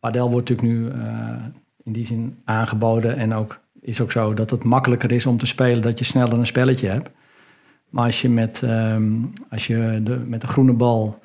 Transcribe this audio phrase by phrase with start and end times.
[0.00, 0.92] padel wordt natuurlijk nu
[1.84, 3.16] in die zin aangeboden.
[3.16, 6.38] En ook is ook zo dat het makkelijker is om te spelen, dat je sneller
[6.38, 7.10] een spelletje hebt.
[7.88, 9.12] Maar als je met, ehm,
[9.50, 11.18] als je de, met de groene bal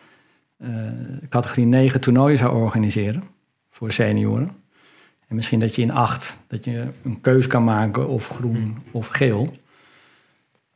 [1.30, 3.24] categorie 9 toernooien zou organiseren
[3.70, 4.50] voor senioren.
[5.28, 9.08] En misschien dat je in acht dat je een keus kan maken of groen of
[9.08, 9.54] geel.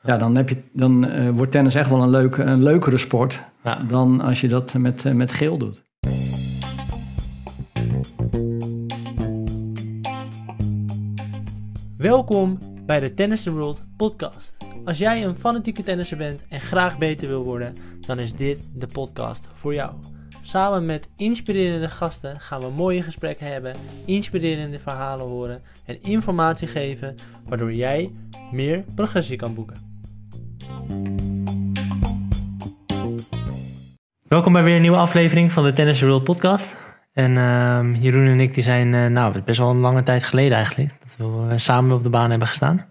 [0.03, 3.41] Ja, dan, heb je, dan uh, wordt tennis echt wel een, leuke, een leukere sport
[3.63, 3.75] ja.
[3.87, 5.81] dan als je dat met, uh, met geel doet.
[11.97, 14.57] Welkom bij de Tennis the World podcast.
[14.85, 18.87] Als jij een fanatieke tennisser bent en graag beter wil worden, dan is dit de
[18.87, 19.93] podcast voor jou.
[20.41, 23.75] Samen met inspirerende gasten gaan we mooie gesprekken hebben,
[24.05, 27.15] inspirerende verhalen horen en informatie geven,
[27.45, 28.11] waardoor jij
[28.51, 30.05] meer progressie kan boeken.
[34.27, 36.86] Welkom bij weer een nieuwe aflevering van de Tennis World podcast.
[37.17, 40.57] En uh, Jeroen en ik die zijn, uh, nou, best wel een lange tijd geleden
[40.57, 42.85] eigenlijk, dat we uh, samen op de baan hebben gestaan.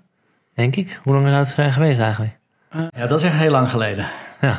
[0.55, 1.01] Denk ik.
[1.03, 2.39] Hoe lang is het zijn geweest eigenlijk?
[2.71, 4.07] ja, dat is echt heel lang geleden.
[4.41, 4.59] Ja,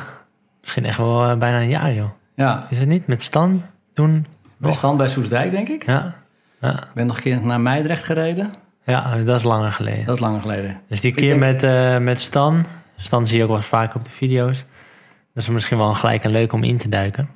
[0.62, 2.10] misschien echt wel eh, bijna een jaar, joh.
[2.36, 2.66] Ja.
[2.70, 3.08] Is het niet?
[3.08, 4.26] Met Stan toen?
[4.58, 5.86] Met Stan bij Soesdijk, denk ik.
[5.86, 6.16] Ja.
[6.62, 6.72] ja.
[6.72, 8.54] Ik ben nog een keer naar Meidrecht gereden.
[8.84, 10.06] Ja, dat is langer geleden.
[10.06, 10.82] Dat is langer geleden.
[10.88, 12.66] Dus die keer met, uh, met Stan.
[12.98, 14.66] Stan zie je ook wel vaak op de video's.
[15.34, 17.30] Dat is misschien wel gelijk een leuk om in te duiken.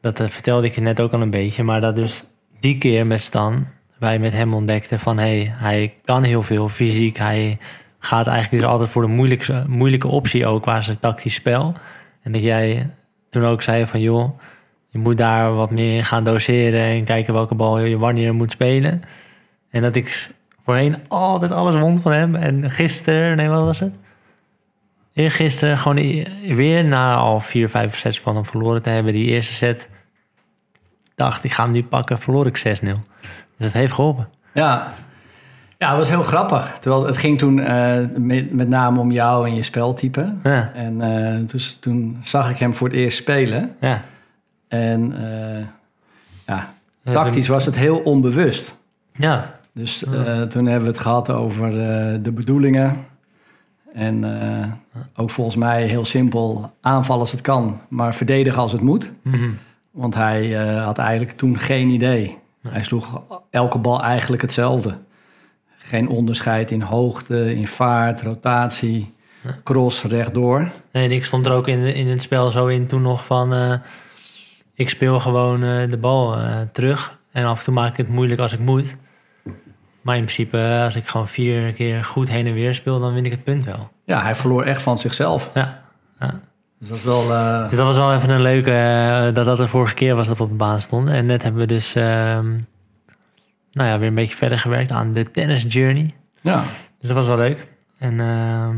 [0.00, 1.62] Dat uh, vertelde ik je net ook al een beetje.
[1.62, 2.24] Maar dat dus
[2.60, 3.66] die keer met Stan,
[3.98, 5.18] wij met hem ontdekten van...
[5.18, 7.18] hé, hey, hij kan heel veel fysiek.
[7.18, 7.58] Hij
[7.98, 11.74] gaat eigenlijk dus altijd voor de moeilijke, moeilijke optie ook qua zijn tactisch spel.
[12.22, 12.90] En dat jij
[13.30, 14.38] toen ook zei van joh,
[14.88, 19.02] je moet daar wat meer gaan doseren en kijken welke bal je wanneer moet spelen.
[19.70, 20.30] En dat ik
[20.64, 22.34] voorheen altijd alles won van hem.
[22.34, 23.92] En gisteren, nee, wat was het?
[25.20, 29.12] Eergisteren gewoon weer na al vier, vijf sets van hem verloren te hebben.
[29.12, 29.88] Die eerste set
[31.14, 32.62] dacht ik ga hem nu pakken, verloor ik 6-0.
[32.62, 32.92] Dus
[33.56, 34.28] dat heeft geholpen.
[34.54, 34.92] Ja,
[35.78, 36.78] ja, dat was heel grappig.
[36.80, 40.34] Terwijl het ging toen uh, met, met, name om jou en je speltype.
[40.42, 40.72] Ja.
[40.74, 43.74] En uh, dus, toen zag ik hem voor het eerst spelen.
[43.80, 44.02] Ja.
[44.68, 45.66] En uh,
[46.46, 46.72] ja,
[47.04, 48.78] tactisch was het heel onbewust.
[49.12, 49.52] Ja.
[49.72, 49.98] Dus
[50.48, 51.70] toen hebben we het gehad over
[52.22, 53.08] de bedoelingen.
[53.94, 54.24] En
[55.16, 59.10] ook volgens mij heel simpel, aanvallen als het kan, maar verdedigen als het moet.
[59.22, 59.58] Mm -hmm.
[59.90, 62.38] Want hij had eigenlijk toen geen idee.
[62.68, 64.98] Hij sloeg elke bal eigenlijk hetzelfde
[65.90, 69.12] geen onderscheid in hoogte, in vaart, rotatie,
[69.64, 70.70] cross, rechtdoor.
[70.92, 73.54] Nee, en ik stond er ook in, in het spel zo in toen nog van...
[73.54, 73.74] Uh,
[74.74, 76.36] ik speel gewoon de bal
[76.72, 77.18] terug.
[77.32, 78.96] En af en toe maak ik het moeilijk als ik moet.
[80.00, 83.00] Maar in principe, als ik gewoon vier keer goed heen en weer speel...
[83.00, 83.90] dan win ik het punt wel.
[84.04, 85.50] Ja, hij verloor echt van zichzelf.
[85.54, 85.82] Ja,
[86.20, 86.40] ja.
[86.78, 87.20] Dus dat, is wel,
[87.68, 89.30] dus dat was wel even een leuke...
[89.34, 91.14] dat dat de vorige keer was dat we op de baan stonden.
[91.14, 92.50] En net hebben we dus ehm,
[93.72, 96.14] nou ja, weer een beetje verder gewerkt aan de tennis journey.
[96.40, 96.62] Ja.
[96.98, 97.66] Dus dat was wel leuk.
[97.98, 98.68] En uh,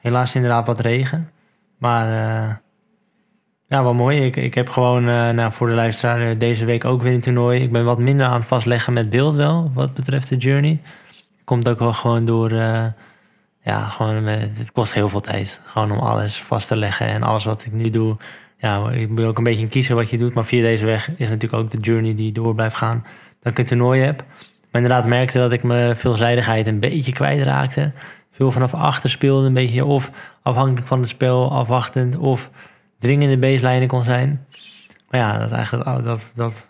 [0.00, 1.30] helaas inderdaad wat regen.
[1.78, 2.06] Maar
[3.68, 4.24] ja, wel mooi.
[4.24, 7.20] Ik, ik heb gewoon uh, nou, voor de luisteraar eh, deze week ook weer een
[7.20, 7.62] toernooi.
[7.62, 10.80] Ik ben wat minder aan het vastleggen met beeld wel, wat betreft de journey.
[11.44, 12.52] Komt ook wel gewoon door...
[13.62, 15.60] ja, gewoon, het kost heel veel tijd.
[15.64, 17.06] Gewoon om alles vast te leggen.
[17.06, 18.16] En alles wat ik nu doe...
[18.56, 20.34] Ja, ik moet ook een beetje kiezen wat je doet.
[20.34, 23.04] Maar via deze weg is natuurlijk ook de journey die door blijft gaan
[23.40, 24.24] dat ik een toernooi heb.
[24.70, 27.92] Maar inderdaad merkte dat ik mijn veelzijdigheid een beetje kwijtraakte.
[28.32, 30.10] Veel vanaf achter speelde, een beetje of
[30.42, 32.50] afhankelijk van het spel, afwachtend of
[32.98, 34.46] dwingende baselijnen kon zijn.
[35.10, 36.66] Maar ja, dat, eigenlijk, dat, dat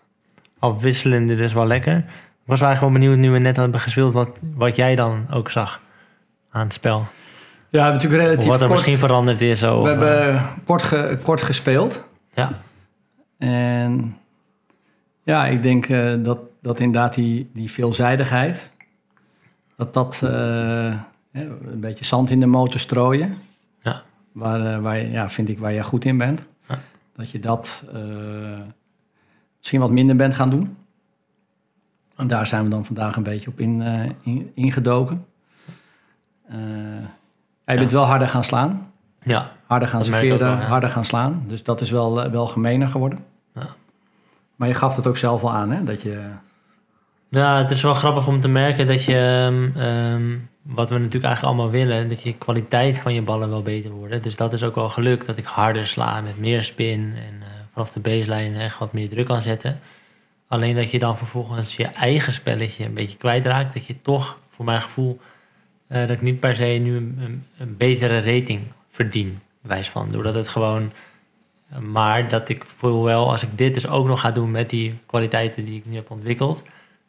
[0.58, 1.96] afwisselende dus wel lekker.
[1.96, 5.50] Ik was eigenlijk wel benieuwd nu we net hebben gespeeld, wat, wat jij dan ook
[5.50, 5.80] zag
[6.50, 7.06] aan het spel.
[7.68, 9.60] Ja, natuurlijk relatief of wat er misschien veranderd is.
[9.60, 12.04] We hebben kort, kort gespeeld.
[12.34, 12.50] Ja.
[13.38, 14.16] En
[15.22, 18.70] ja, ik denk uh, dat, dat inderdaad die, die veelzijdigheid,
[19.76, 20.94] dat dat uh,
[21.32, 23.38] een beetje zand in de motor strooien.
[24.38, 26.78] Waar, uh, waar ja, vind ik waar je goed in bent, ja.
[27.16, 27.84] dat je dat
[29.59, 30.76] misschien wat minder bent gaan doen.
[32.17, 33.82] En daar zijn we dan vandaag een beetje op in,
[34.23, 35.26] in, ingedoken.
[37.64, 38.93] je bent wel harder gaan slaan.
[39.23, 41.44] Ja, harder gaan serveren, harder gaan slaan.
[41.46, 43.19] Dus dat is wel, wel gemener geworden.
[43.55, 43.67] Ja.
[44.56, 45.84] Maar je gaf het ook zelf al aan, hè?
[45.84, 46.31] Dat je...
[47.29, 49.49] Ja, het is wel grappig om te merken dat je,
[50.14, 53.91] um, wat we natuurlijk eigenlijk allemaal willen, dat je kwaliteit van je ballen wel beter
[53.91, 54.23] wordt.
[54.23, 57.47] Dus dat is ook wel gelukt, dat ik harder sla met meer spin en uh,
[57.73, 59.81] vanaf de baseline echt wat meer druk kan zetten.
[60.49, 63.75] Alleen dat je dan vervolgens je eigen spelletje een beetje kwijtraakt.
[63.75, 65.20] Dat je toch, voor mijn gevoel,
[65.88, 68.61] uh, dat ik niet per se nu een, een, een betere rating
[68.91, 70.11] verdien, wijs van.
[70.11, 70.93] Doordat het gewoon
[71.81, 74.99] Maar dat ik voel wel, als ik dit dus ook nog ga doen met die
[75.06, 76.62] kwaliteiten die ik nu heb ontwikkeld,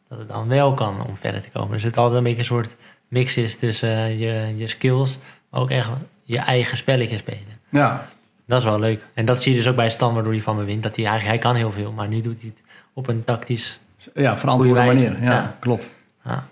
[0.08, 1.72] dat het dan wel kan om verder te komen.
[1.72, 2.76] Dus het altijd een beetje een soort
[3.10, 5.18] mix is tussen eh, je, je skills,
[5.50, 5.88] maar ook echt
[6.22, 7.58] je eigen spelletje spelen.
[7.68, 8.06] Ja,
[8.46, 9.04] Dat is wel leuk.
[9.14, 10.82] En dat zie je dus ook bij Stan, waardoor hij van me wint.
[10.82, 12.62] Dat hij eigenlijk, hij kan heel veel, maar nu doet hij het
[12.92, 13.78] op een tactisch...
[14.14, 15.22] ja verantwoorde manier.
[15.22, 15.56] Ja, ja.
[15.60, 15.90] klopt.
[16.24, 16.46] Ja,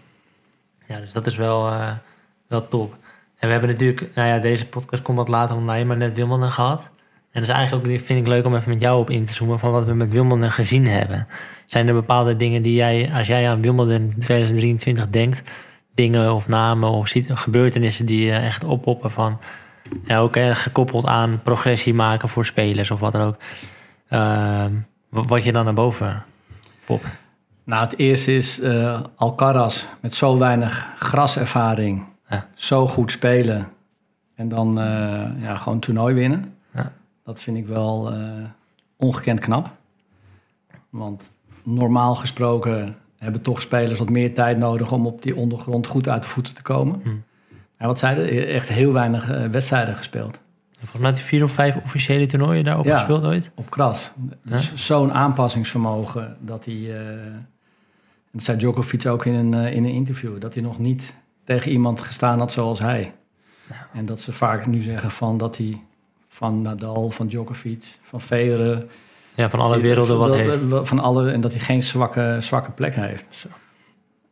[0.87, 1.91] ja dus dat is wel, eh,
[2.47, 2.97] wel top.
[3.39, 6.51] En we hebben natuurlijk, nou ja, deze podcast komt wat later online, maar net Wimbledon
[6.51, 6.81] gehad.
[7.31, 9.33] En dat is eigenlijk ook, vind ik leuk om even met jou op in te
[9.33, 11.27] zoomen van wat we met Wimbledon gezien hebben.
[11.67, 15.43] Zijn er bepaalde dingen die jij, als jij aan Wimbledon 2023 denkt,
[15.99, 19.39] dingen of namen of gebeurtenissen die je echt oppoppen van,
[20.05, 23.37] ja, ook eh, gekoppeld aan progressie maken voor spelers of wat dan ook.
[24.09, 24.73] Ehm,
[25.09, 26.25] wat je dan naar boven
[26.87, 27.07] popt.
[27.65, 32.05] Nou, het eerste is eh Alcaraz met zo weinig graservaring.
[32.29, 32.47] Ja.
[32.55, 33.69] Zo goed spelen.
[34.35, 36.55] En dan eh, ja, gewoon toernooi winnen.
[36.75, 36.93] Ja.
[37.25, 38.21] Dat vind ik wel eh,
[38.97, 39.71] ongekend knap.
[40.91, 41.23] Want
[41.63, 46.23] normaal gesproken hebben toch spelers wat meer tijd nodig om op die ondergrond goed uit
[46.23, 47.01] de voeten te komen.
[47.03, 47.09] Hm.
[47.77, 48.47] En wat zeiden?
[48.47, 50.39] Echt heel weinig eh, wedstrijden gespeeld.
[50.79, 52.97] Volgens mij had hij vier of vijf officiële toernooien daarop Ja.
[52.99, 53.51] gespeeld ooit.
[53.55, 54.11] Op kras.
[54.43, 56.97] Dus zo'n aanpassingsvermogen dat hij.
[57.01, 57.07] eh,
[58.33, 60.41] dat zei Djokovic ook in een, eh, in een interview.
[60.41, 61.15] Dat hij nog niet
[61.45, 63.13] tegen iemand gestaan had zoals hij.
[63.93, 65.81] En dat ze vaak nu zeggen van dat hij
[66.29, 68.85] van Nadal, van Djokovic, van Federer.
[69.39, 70.89] Ja, van alle die- werelden wat dat- heeft.
[70.89, 73.27] Van alle, en dat hij geen zwakke, zwakke plek heeft.
[73.31, 73.49] Zo.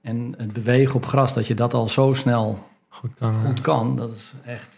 [0.03, 3.35] En het bewegen op gras, dat je dat al zo snel Goed kan.
[3.35, 4.69] goed kan, dat is echt.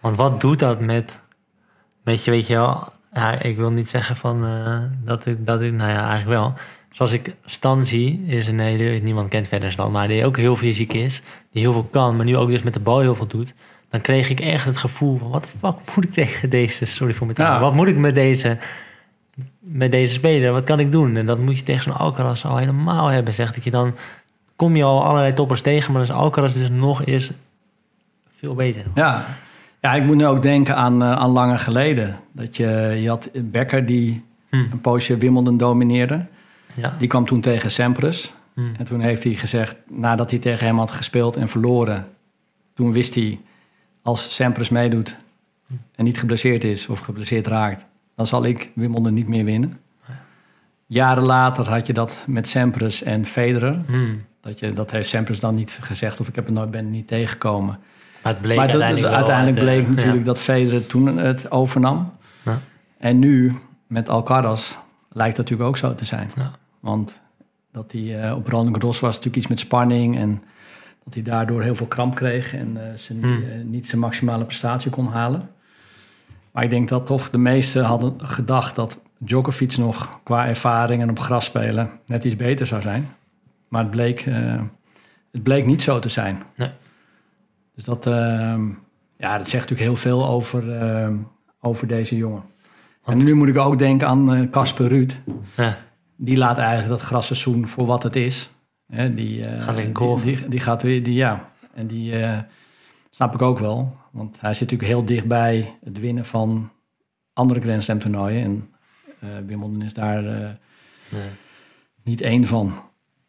[0.00, 1.18] Want wat doet dat met,
[2.04, 5.60] met je, weet je wel, ja, ik wil niet zeggen van eh, dat ik, dat
[5.60, 6.52] ik, nou ja, eigenlijk wel.
[6.90, 10.56] Zoals ik Stan zie, is een hele, niemand kent verder Stan, maar die ook heel
[10.56, 13.26] fysiek is, die heel veel kan, maar nu ook dus met de bal heel veel
[13.26, 13.54] doet.
[13.90, 17.14] Dan kreeg ik echt het gevoel van, wat de fuck moet ik tegen deze, sorry
[17.14, 17.60] voor mijn taal, Ja.
[17.60, 18.58] wat moet ik met deze,
[19.58, 21.16] met deze speler, wat kan ik doen?
[21.16, 23.94] En dat moet je tegen zo'n Alcaraz al helemaal hebben, zegt dat je dan,
[24.56, 27.30] kom je al allerlei toppers tegen, maar als Alcaraz dus nog is
[28.36, 28.82] veel beter.
[28.94, 29.26] Ja.
[29.80, 32.16] ja, ik moet nu ook denken aan, eh, aan langer geleden.
[32.32, 34.56] Dat je, je had Becker die Hm.
[34.56, 36.26] een poosje Wimbledon domineerde.
[36.74, 36.94] Ja.
[36.98, 38.34] Die kwam toen tegen Sampras.
[38.54, 38.60] Hm.
[38.78, 42.08] En toen heeft hij gezegd, nadat hij tegen hem had gespeeld en verloren...
[42.74, 43.40] toen wist hij,
[44.02, 45.16] als Sampras meedoet
[45.94, 47.84] en niet geblesseerd is of geblesseerd raakt...
[48.18, 49.78] dan zal ik Wimbledon niet meer winnen.
[50.86, 53.80] Jaren later had je dat met Sampras en Federer.
[53.86, 54.14] Hm.
[54.40, 57.06] Dat, je, dat heeft Sampras dan niet gezegd of ik heb het nooit, ben niet
[57.06, 57.78] tegengekomen.
[58.22, 62.12] Maar het bleek maar dat- uiteindelijk, bleek natuurlijk dat Federer toen het overnam.
[62.42, 62.58] Ja.
[62.98, 63.54] En nu
[63.86, 64.76] met Alcaraz
[65.12, 66.30] lijkt dat natuurlijk ook zo te zijn.
[66.36, 66.50] Ja.
[66.80, 67.20] Want
[67.72, 70.42] dat hij eh, op Roland Garros was natuurlijk iets met spanning en
[71.04, 73.32] dat hij daardoor heel veel kramp kreeg en eh, ze Hmm.
[73.32, 75.48] eh, niet zijn maximale prestatie kon halen.
[76.58, 81.10] Maar ik denk dat toch de meesten hadden gedacht dat Djokovic nog qua ervaring en
[81.10, 83.08] op gras spelen net iets beter zou zijn.
[83.68, 84.60] Maar het bleek, eh,
[85.32, 86.42] het bleek niet zo te zijn.
[86.56, 86.70] Nee.
[87.74, 88.66] Dus dat, ehm,
[89.16, 91.14] ja, dat zegt natuurlijk heel veel over, ehm,
[91.60, 92.42] over deze jongen.
[93.02, 95.12] Want- En nu moet ik ook denken aan eh, Casper Ruud.
[95.56, 95.76] ja,
[96.16, 98.50] Die laat eigenlijk dat grasseizoen voor wat het is.
[98.86, 101.48] Hè, die, eh, Gaat lekker die, die, die gaat weer, die, ja.
[101.74, 102.14] En die
[103.10, 103.96] snap ik ook wel.
[104.18, 106.70] Want hij zit natuurlijk heel dichtbij het winnen van
[107.32, 108.42] andere Grand Slam toernooien.
[108.42, 108.68] En
[109.20, 110.48] eh Wimbledon is daar eh,
[111.08, 111.22] nee.
[112.04, 112.72] niet één van.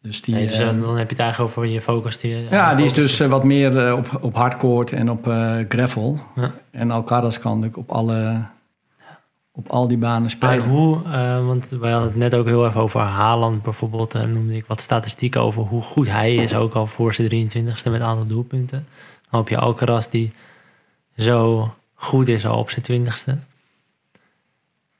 [0.02, 2.18] Dus die, Nee, dus, eh, eh, dan heb je het eigenlijk over je focus.
[2.18, 5.56] Die, ja, die is dus eh, wat meer eh, op, op hardcourt en op eh,
[5.68, 6.18] gravel.
[6.36, 6.50] Ja.
[6.70, 8.44] En Alcaraz kan natuurlijk op, alle,
[9.52, 10.64] op al die banen Maar spelen.
[10.68, 14.12] hoe, eh, want wij hadden het net ook heel even over Haaland bijvoorbeeld.
[14.12, 16.54] Daar noemde ik wat statistieken over hoe goed hij is.
[16.54, 18.86] Ook al voor zijn 23ste met een aantal doelpunten.
[19.30, 20.32] Dan heb je Alcaraz die
[21.20, 23.48] zo goed is al op zijn 20ste.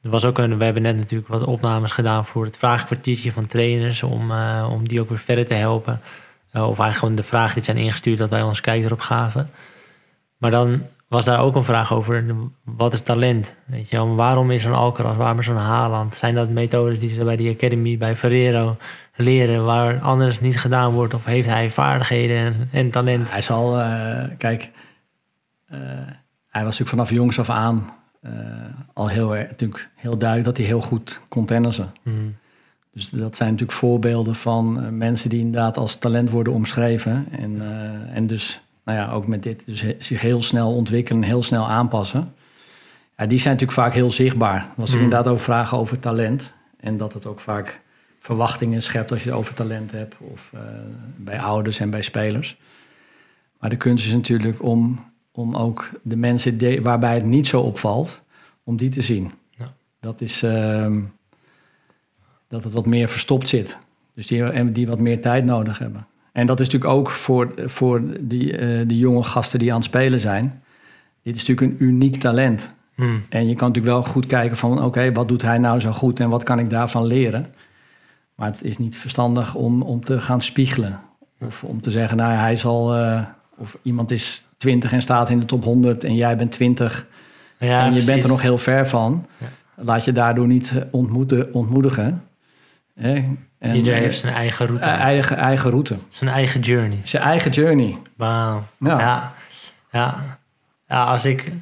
[0.02, 3.46] Er was ook een, we hebben net natuurlijk wat opnames gedaan voor het vraagkwartiertje van
[3.46, 4.02] trainers.
[4.02, 6.00] Om, eh, om die ook weer verder te helpen.
[6.50, 9.50] Eh, of eigenlijk gewoon de vragen die zijn ingestuurd dat wij ons kijk erop gaven.
[10.36, 12.24] Maar dan was daar ook een vraag over,
[12.64, 13.54] wat is talent?
[13.64, 16.14] Weet je waarom is zo'n Alcaraz, waarom is zo'n Haaland?
[16.14, 18.76] Zijn dat methodes die ze bij die Academy, bij Ferrero
[19.16, 21.14] leren, waar anders niet gedaan wordt?
[21.14, 23.30] Of heeft hij vaardigheden en, en talent?
[23.30, 24.70] Hij zal, eh, kijk,
[26.48, 28.32] hij was natuurlijk vanaf jongs af aan eh,
[28.92, 31.92] al heel, natuurlijk heel duidelijk dat hij heel goed kon tennissen.
[32.02, 32.36] Hmm.
[32.92, 37.26] Dus dat zijn natuurlijk voorbeelden van eh, mensen die inderdaad als talent worden omschreven.
[37.30, 41.22] En, eh, en dus, nou ja, ook met dit, dus he- zich heel snel ontwikkelen,
[41.22, 42.32] heel snel aanpassen.
[43.16, 44.66] Ja, die zijn natuurlijk vaak heel zichtbaar.
[44.76, 45.02] Als er Mm.
[45.04, 46.52] inderdaad ook vragen over talent.
[46.80, 47.80] En dat het ook vaak
[48.20, 50.14] verwachtingen schept als je het over talent hebt.
[50.18, 50.60] Of eh,
[51.16, 52.56] bij ouders en bij spelers.
[53.58, 55.09] Maar de kunst is natuurlijk om,
[55.40, 58.20] om ook de mensen waarbij het niet zo opvalt,
[58.64, 59.30] om die te zien.
[59.50, 59.72] Ja.
[60.00, 61.02] dat is ehm,
[62.48, 63.78] dat het wat meer verstopt zit.
[64.14, 66.06] Dus die, die wat meer tijd nodig hebben.
[66.32, 69.84] En dat is natuurlijk ook voor, voor die, uh, die jonge gasten die aan het
[69.84, 70.62] spelen zijn.
[71.22, 72.70] Dit is natuurlijk een uniek talent.
[72.94, 73.22] Hmm.
[73.28, 74.84] En je kan natuurlijk wel goed kijken van...
[74.84, 77.54] oké, wat doet hij nou zo goed en wat kan ik daarvan leren?
[78.34, 81.00] Maar het is niet verstandig om, om te gaan spiegelen.
[81.40, 82.96] Of om te zeggen, nou hij zal...
[82.96, 83.22] Uh,
[83.56, 87.06] of iemand is 20 en staat in de top 100 en jij bent 20...
[87.58, 88.10] Ja, en je precies.
[88.10, 89.26] bent er nog heel ver van.
[89.38, 89.46] Ja.
[89.74, 92.22] Laat je daardoor niet eh, ontmoeten, ontmoedigen.
[92.94, 93.24] Hè?
[93.58, 94.88] En, Iedereen eh, heeft zijn eigen route.
[94.88, 95.96] eigen, eigen route.
[96.08, 96.98] Zijn eigen journey.
[97.02, 97.96] Zijn eigen journey.
[98.16, 98.62] Wauw.
[98.78, 98.98] Ja.
[98.98, 99.32] Ja.
[99.92, 100.38] ja.
[100.88, 101.52] Ja, als ik...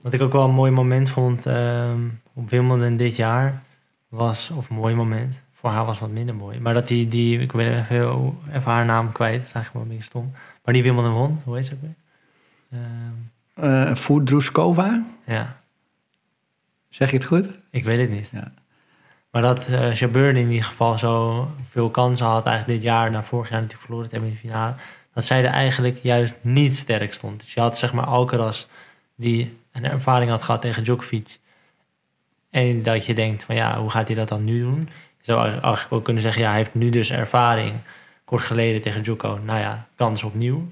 [0.00, 2.00] Wat ik ook wel een mooi moment vond ehm,
[2.34, 3.62] op Wimbledon dit jaar
[4.08, 4.50] was...
[4.56, 5.34] Of een mooi moment.
[5.52, 6.60] Voor haar was het wat minder mooi.
[6.60, 7.08] Maar dat die...
[7.08, 9.38] die ik ben even, even haar naam kwijt.
[9.38, 10.32] Dat is eigenlijk wel een beetje stom.
[10.64, 11.40] Maar die Wimbledon won.
[11.44, 11.94] Hoe heet ze ook weer?
[12.70, 13.92] Ehm,
[15.24, 15.56] Eh ja.
[16.88, 17.58] zeg je het goed?
[17.70, 18.28] Ik weet het niet.
[18.32, 18.52] Ja.
[19.30, 23.22] Maar dat uh, Jabeur in ieder geval zo veel kansen had eigenlijk dit jaar, na
[23.22, 24.74] vorig jaar natuurlijk verloren te hebben in de finale,
[25.14, 27.40] dat zij er eigenlijk juist niet sterk stond.
[27.40, 28.64] Dus je had zeg maar Alcaraz
[29.14, 31.38] die een ervaring had gehad tegen Djokovic.
[32.50, 34.88] En dat je denkt van ja, hoe gaat hij dat dan nu doen?
[35.18, 37.74] Je zou eigenlijk ook kunnen zeggen, ja, hij heeft nu dus ervaring.
[38.40, 40.66] Geleden tegen Djoko, nou ja, kans opnieuw.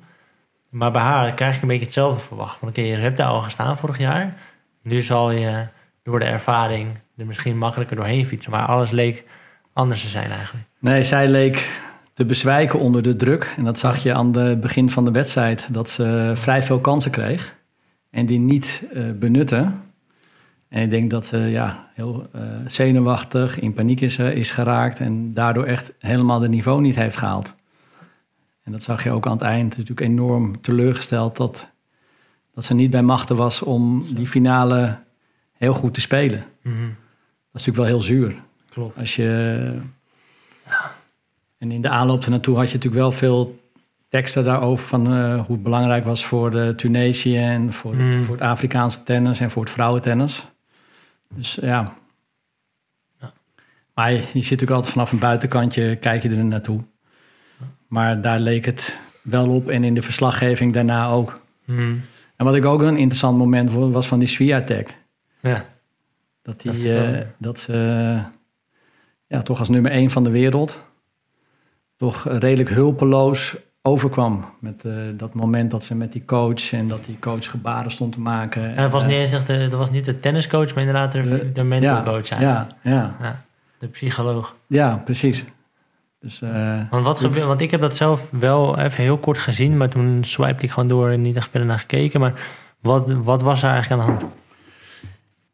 [0.69, 2.61] Maar bij haar krijg ik een beetje hetzelfde verwacht.
[2.61, 4.35] Want oké, je hebt daar al gestaan vorig jaar.
[4.83, 5.67] Nu zal je
[6.03, 8.51] door de ervaring er misschien makkelijker doorheen fietsen.
[8.51, 9.25] Maar alles leek
[9.73, 10.67] anders te zijn eigenlijk.
[10.79, 11.71] Nee, zij leek
[12.15, 13.55] te bezwijken onder de druk.
[13.57, 15.69] En dat zag je aan het begin van de wedstrijd.
[15.71, 17.55] Dat ze vrij veel kansen kreeg.
[18.11, 19.73] En die niet uh, benutte.
[20.73, 25.01] En ik denk dat ze ja, heel uh, zenuwachtig, in paniek is, uh, is geraakt.
[25.01, 27.55] En daardoor echt helemaal de niveau niet heeft gehaald.
[28.63, 29.75] En dat zag je ook aan het eind.
[29.75, 31.69] Het is natuurlijk enorm teleurgesteld dat,
[32.55, 34.99] dat ze niet bij machten was om die finale
[35.53, 36.43] heel goed te spelen.
[36.63, 36.95] Mm -hmm.
[37.51, 38.35] Dat is natuurlijk wel heel zuur.
[38.71, 38.99] Klopt.
[38.99, 39.79] Als je...
[41.59, 43.61] En in de aanloop ernaartoe had je natuurlijk wel veel
[44.09, 44.87] teksten daarover...
[44.87, 47.37] van uh, hoe het belangrijk was voor de Tunesië...
[47.37, 48.13] en voor, Mm.
[48.13, 50.47] het, voor het Afrikaanse tennis en voor het vrouwentennis.
[51.35, 51.97] Dus ja.
[53.21, 53.33] Ja.
[53.95, 55.97] Maar je, je zit natuurlijk altijd vanaf een buitenkantje...
[55.97, 56.81] kijk je er naartoe.
[57.87, 59.69] Maar daar leek het wel op.
[59.69, 61.41] En in de verslaggeving daarna ook.
[61.65, 62.03] Mm.
[62.37, 63.93] En wat ik ook een interessant moment vond...
[63.93, 64.97] was van die Swiatek.
[65.41, 65.65] Ja.
[66.43, 67.73] Dat, die, uh, dat ze
[69.27, 70.85] ja, toch als nummer één van de wereld
[71.97, 74.45] toch redelijk hulpeloos overkwam.
[74.59, 78.13] Met uh, dat moment dat ze met die coach en dat die coach gebaren stond
[78.13, 78.69] te maken.
[78.69, 81.23] Ja, dat, was niet eens echt de, dat was niet de tenniscoach, maar inderdaad de,
[81.23, 82.29] de, de mental ja, coach.
[82.29, 82.67] Ja, ja.
[83.21, 83.43] ja,
[83.79, 84.55] de psycholoog.
[84.67, 85.45] Ja, precies.
[86.21, 89.77] Dus, uh, want, wat gebeurt, want ik heb dat zelf wel even heel kort gezien,
[89.77, 92.21] maar toen swipte ik gewoon door en niet echt verder naar gekeken.
[92.21, 92.33] Maar
[92.81, 94.33] wat, wat was er eigenlijk aan de hand?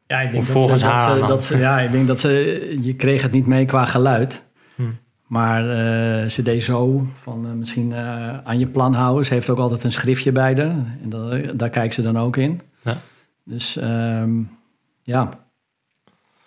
[0.06, 1.08] Ja, ik denk of volgens dat ze, haar.
[1.08, 2.78] Dat ze, dat ze, ja, ik denk dat ze.
[2.80, 4.42] Je kreeg het niet mee qua geluid.
[5.28, 9.26] Maar uh, ze deed zo van uh, misschien uh, aan je plan houden.
[9.26, 10.98] Ze heeft ook altijd een schriftje bij haar.
[11.02, 12.60] En dat, daar kijkt ze dan ook in.
[12.82, 12.96] Ja.
[13.44, 14.50] Dus um,
[15.02, 15.28] ja,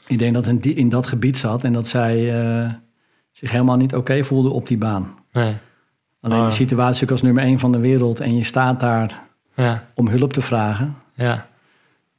[0.08, 2.34] ik denk dat in, die, in dat gebied zat en dat zij
[3.32, 5.16] zich helemaal niet oké okay voelde op die baan.
[5.32, 5.56] Nee.
[6.22, 6.46] Alleen oh.
[6.46, 9.20] de situatie ook als nummer één van de wereld en je staat daar
[9.56, 9.88] ja.
[9.94, 10.96] om hulp te vragen.
[11.14, 11.48] Ja.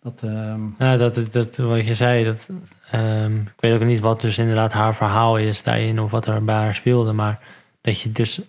[0.03, 0.75] Dat, um...
[0.79, 2.49] ja, dat, dat, wat je zei, dat,
[2.95, 6.45] um, ik weet ook niet wat dus inderdaad haar verhaal is daarin of wat er
[6.45, 7.41] bij haar speelde, maar
[7.81, 8.41] dat je dus,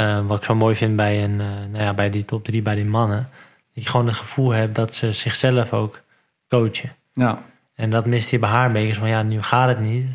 [0.00, 2.62] uh, wat ik zo mooi vind bij, een, uh, nou ja, bij die top drie,
[2.62, 3.28] bij die mannen,
[3.74, 6.00] dat je gewoon het gevoel hebt dat ze zichzelf ook
[6.48, 6.92] coachen.
[7.12, 7.42] Ja.
[7.74, 10.06] En dat mist hij bij haar een beetje, van ja, nu gaat het niet.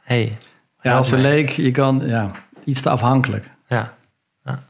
[0.00, 0.38] hey,
[0.80, 1.22] ja, ze mij.
[1.22, 2.30] leek, je kan, ja,
[2.64, 3.50] iets te afhankelijk.
[3.68, 3.94] Ja.
[4.44, 4.62] ja.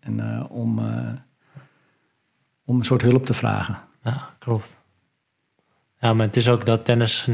[0.00, 0.78] En uh, om,
[2.64, 3.78] om een soort hulp te vragen.
[4.06, 4.76] Ja, klopt.
[5.98, 7.32] Ja, maar het is ook dat tennis 90%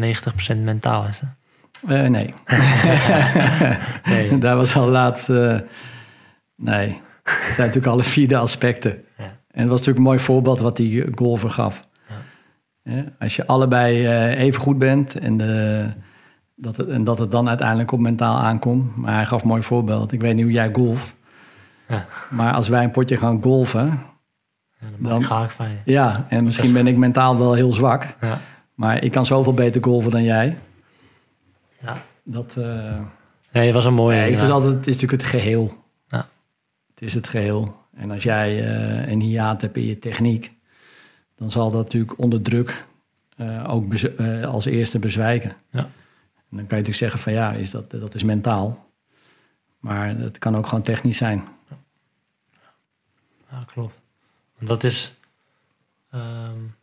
[0.56, 1.20] mentaal is.
[1.20, 1.26] Hè?
[1.88, 2.34] Uh, nee.
[4.12, 4.38] nee.
[4.44, 5.28] Daar was al laatst.
[5.28, 5.60] Uh,
[6.56, 7.00] nee.
[7.22, 9.04] Het zijn natuurlijk alle vierde aspecten.
[9.18, 9.24] Ja.
[9.24, 11.88] En het was natuurlijk een mooi voorbeeld wat die golfer gaf.
[12.08, 12.94] Ja.
[12.94, 15.86] Ja, als je allebei uh, even goed bent en, de,
[16.54, 18.96] dat het, en dat het dan uiteindelijk op mentaal aankomt.
[18.96, 20.12] Maar hij gaf een mooi voorbeeld.
[20.12, 21.14] Ik weet niet hoe jij golft.
[21.88, 22.06] Ja.
[22.30, 24.00] Maar als wij een potje gaan golfen,
[24.82, 25.76] ja, dan, ik van je.
[25.84, 28.06] Ja, en misschien ben ik mentaal wel heel zwak.
[28.20, 28.40] Ja.
[28.74, 30.56] Maar ik kan zoveel beter golven dan jij.
[31.82, 32.02] Ja.
[32.22, 32.98] Dat, uh,
[33.52, 34.16] nee, het was een mooie.
[34.16, 35.84] Nee, het, is altijd, het is natuurlijk het geheel.
[36.08, 36.28] Ja.
[36.94, 37.80] Het is het geheel.
[37.94, 40.52] En als jij uh, een hiaat hebt in je techniek...
[41.36, 42.86] dan zal dat natuurlijk onder druk
[43.36, 43.84] uh, ook
[44.44, 45.52] als eerste bezwijken.
[45.70, 45.80] Ja.
[45.80, 48.90] En dan kan je natuurlijk zeggen van ja, is dat, dat is mentaal.
[49.78, 51.44] Maar het kan ook gewoon technisch zijn.
[53.50, 54.01] Ja, klopt.
[54.64, 55.12] Dat is,
[56.14, 56.74] um,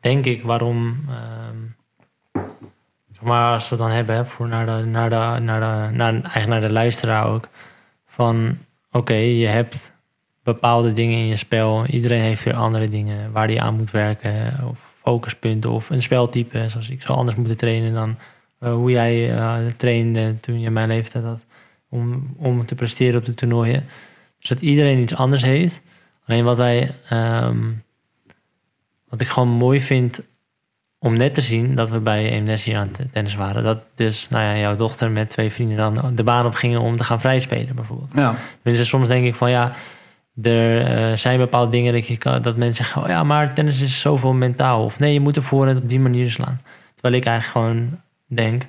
[0.00, 1.76] denk ik, waarom um,
[3.20, 6.60] Maar als we dan hebben, hè, voor naar de, naar de, naar naar, eigenlijk naar
[6.60, 7.48] de luisteraar ook.
[8.06, 8.58] Van
[8.90, 9.92] oké, je hebt
[10.42, 11.86] bepaalde dingen in je spel.
[11.86, 14.54] Iedereen heeft weer andere dingen waar hij aan moet werken.
[14.68, 16.68] Of focuspunten of een speltype.
[16.68, 18.16] Zoals ik zou anders moeten trainen dan
[18.58, 21.44] eh, hoe jij uh, trainde toen je mijn leeftijd had.
[21.88, 23.84] Om, om te presteren op de toernooien.
[24.38, 25.80] Dus dat iedereen iets anders heeft.
[26.26, 27.58] Alleen wat wij, ehm,
[29.08, 30.20] wat ik gewoon mooi vind
[30.98, 33.62] om net te zien dat we bij EMS hier aan het tennis waren.
[33.62, 36.96] Dat dus nou ja, jouw dochter met twee vrienden dan de baan op gingen om
[36.96, 38.10] te gaan vrijspelen bijvoorbeeld.
[38.14, 38.34] Ja.
[38.62, 39.72] Dus soms denk ik van ja,
[40.42, 43.02] er uh, zijn bepaalde dingen dat, je dat mensen zeggen...
[43.02, 44.84] oh ja, maar tennis is zoveel mentaal.
[44.84, 46.60] Of nee, je moet ervoor op die manier slaan.
[46.94, 48.62] Terwijl ik eigenlijk gewoon denk...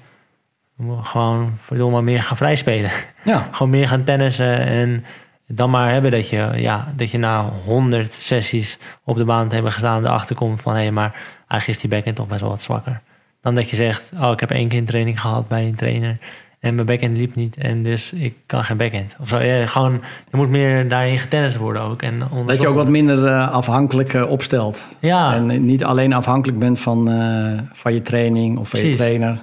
[0.76, 2.92] we moeten gewoon verdomme meer gaan vrijspelen.
[3.24, 3.48] Ja.
[3.52, 5.06] gewoon meer gaan tennissen en
[5.48, 9.54] dan maar hebben dat je, ja, dat je na honderd sessies op de baan te
[9.54, 10.06] hebben gestaan...
[10.06, 11.14] erachter komt van hé, hey, maar
[11.48, 13.02] eigenlijk is die backhand toch best wel wat zwakker.
[13.42, 16.18] Dan dat je zegt, oh, ik heb één keer een training gehad bij een trainer...
[16.60, 17.58] En mijn backhand liep niet.
[17.58, 19.16] En dus ik kan geen backhand.
[19.20, 19.40] Of zo.
[19.40, 19.94] Ja, gewoon,
[20.32, 22.02] er moet meer daarin getennist worden ook.
[22.02, 24.88] En dat je ook wat minder uh, afhankelijk uh, opstelt.
[25.00, 25.34] Ja.
[25.34, 28.98] En niet alleen afhankelijk bent van, uh, van je training of van Precies.
[28.98, 29.40] je trainer.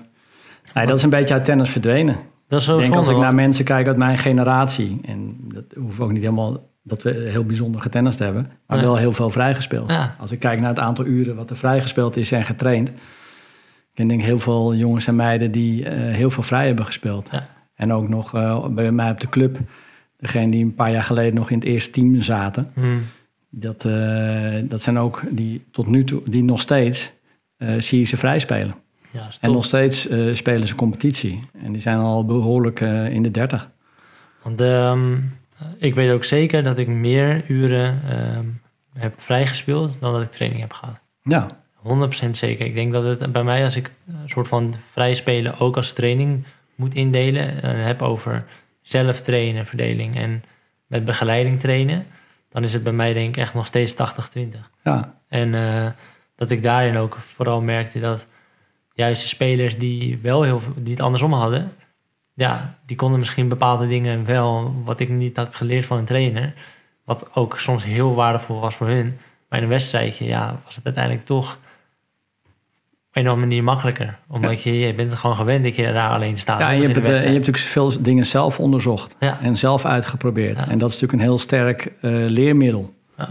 [0.75, 2.17] Nee, dat is een beetje uit tennis verdwenen.
[2.55, 5.01] Dat is zo ik denk zonde, als ik naar mensen kijk uit mijn generatie.
[5.05, 8.51] En dat hoeft ook niet helemaal dat we heel bijzonder getennist hebben.
[8.67, 9.91] Maar wel heel veel vrijgespeeld.
[9.91, 10.17] Ja.
[10.19, 12.91] Als ik kijk naar het aantal uren wat er vrijgespeeld is en getraind.
[13.95, 17.29] Ik denk heel veel jongens en meiden die eh, heel veel vrij hebben gespeeld.
[17.31, 17.47] Ja.
[17.75, 19.59] En ook nog eh, bij mij op de club.
[20.17, 22.71] Degene die een paar jaar geleden nog in het eerste team zaten.
[22.75, 23.03] Hmm.
[23.51, 27.13] Dat, eh, dat zijn ook die tot nu toe, die nog steeds
[27.79, 28.75] zie je ze vrij spelen.
[29.15, 31.41] Ja, En nog steeds eh, spelen ze competitie.
[31.63, 33.71] En die zijn al behoorlijk eh, in de 30.
[34.43, 35.17] Want ehm,
[35.79, 38.47] ik weet ook zeker dat ik meer uren ehm,
[38.93, 40.99] heb vrijgespeeld dan dat ik training heb gehad.
[41.23, 41.47] Ja,
[42.27, 42.67] 100% zeker.
[42.67, 45.93] Ik denk dat het bij mij, als ik een soort van vrij spelen ook als
[45.93, 46.45] training
[46.75, 48.45] moet indelen, en heb over
[48.83, 50.45] zelf trainen, verdeling en
[50.87, 52.07] met begeleiding trainen,
[52.51, 53.97] dan is het bij mij denk ik echt nog steeds 80-20.
[54.85, 55.87] ja, En eh,
[56.37, 58.27] dat ik daarin ook vooral merkte dat
[58.95, 61.73] juist de spelers die wel heel die het andersom hadden,
[62.35, 66.55] ja, die konden misschien bepaalde dingen wel, wat ik niet had geleerd van een trainer,
[67.05, 69.19] wat ook soms heel waardevol was voor hun.
[69.49, 71.59] Maar in een wedstrijdje, ja, was het uiteindelijk toch
[73.09, 74.19] op een of andere manier makkelijker.
[74.29, 76.59] Omdat je, je bent er gewoon gewend dat je daar alleen staat.
[76.59, 79.17] ja en, je hebt het, eh, en je hebt natuurlijk veel dingen zelf onderzocht.
[79.21, 79.39] Ja.
[79.43, 80.59] En zelf uitgeprobeerd.
[80.59, 80.69] Ja.
[80.69, 82.95] En dat is natuurlijk een heel sterk eh, leermiddel.
[83.19, 83.29] Ja.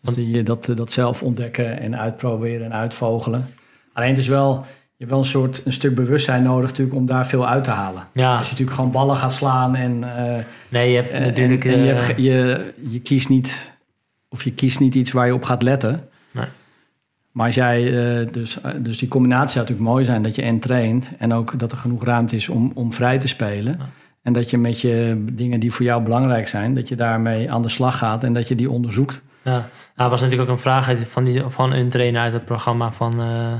[0.00, 3.54] Dus die, dat, dat zelf ontdekken en uitproberen en uitvogelen.
[3.92, 4.64] Alleen het is wel,
[5.00, 7.70] je hebt wel een soort een stuk bewustzijn nodig natuurlijk om daar veel uit te
[7.70, 8.06] halen.
[8.12, 11.64] Ja, Als je natuurlijk gewoon ballen gaat slaan en, eh, nee, je hebt en- natuurlijk...
[11.64, 13.70] en, en je, eh, hebt je, je kiest niet
[14.28, 16.08] of je kiest niet iets waar je op gaat letten.
[16.30, 16.44] Nee.
[17.32, 17.86] Maar als jij,
[18.20, 21.32] eh, dus, eh, dus die combinatie zou natuurlijk mooi zijn dat je en traint en
[21.32, 23.76] ook dat er genoeg ruimte is om, om vrij te spelen.
[23.78, 23.88] Ja.
[24.22, 27.62] En dat je met je dingen die voor jou belangrijk zijn, dat je daarmee aan
[27.62, 29.20] de slag gaat en dat je die onderzoekt.
[29.42, 32.92] Ja, nou, was natuurlijk ook een vraag van, die, van een trainer uit het programma
[32.92, 33.58] van, eh, eh,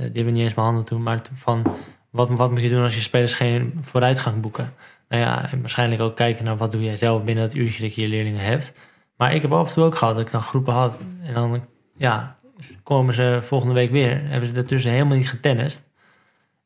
[0.00, 1.62] die hebben niet eens behandeld toen, maar van
[2.10, 4.72] wat, wat moet je doen als je spelers geen vooruitgang boeken?
[5.08, 7.94] Nou ja, en waarschijnlijk ook kijken naar wat doe jij zelf binnen het uurtje dat
[7.94, 8.72] je je leerlingen hebt.
[9.16, 11.64] Maar ik heb af en toe ook gehad dat ik dan groepen had en dan,
[11.96, 12.36] ja,
[12.82, 15.82] komen ze volgende week weer, hebben ze daartussen helemaal niet getennist.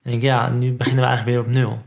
[0.02, 1.78] En denk ik, ja, nu beginnen we eigenlijk weer op nul.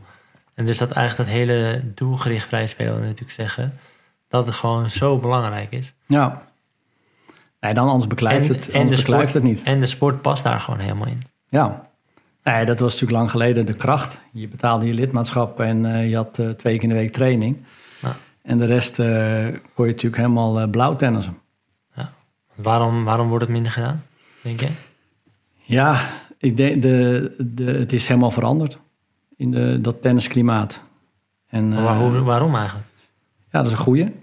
[0.54, 3.78] En dus dat eigenlijk dat hele doelgericht vrij spelen natuurlijk zeggen,
[4.28, 5.92] dat het gewoon zo belangrijk is.
[6.06, 6.42] Ja.
[7.60, 9.62] Nee, dan anders beklijft En- het, en de anders beklijft sport- het niet.
[9.62, 11.22] En de sport past daar gewoon helemaal in.
[11.48, 11.86] Ja.
[12.44, 14.18] Nee, dat was natuurlijk lang geleden de kracht.
[14.32, 17.56] Je betaalde je lidmaatschap en eh, je had eh, twee keer in de week training.
[18.02, 18.16] Ja.
[18.42, 19.06] En de rest eh,
[19.74, 21.38] kon je natuurlijk helemaal blauw tennissen.
[22.54, 24.02] Waarom, waarom wordt het minder gedaan,
[24.42, 24.68] denk je?
[25.62, 26.00] Ja,
[26.38, 28.78] ik denk de, de, het is helemaal veranderd
[29.36, 30.80] in de, dat tennisklimaat.
[31.48, 32.86] En, Maar waar- eh, hoe- waarom eigenlijk?
[33.50, 34.14] Ja, dat is een goeie.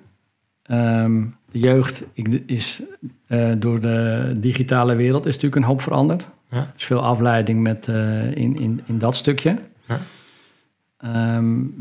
[0.63, 2.81] Ehm, de jeugd ik- is
[3.27, 6.29] eh, door de digitale wereld is natuurlijk een hoop veranderd.
[6.55, 6.71] Ja.
[6.77, 9.57] Is veel afleiding met, eh, in, in, in dat stukje.
[9.87, 9.99] Ja.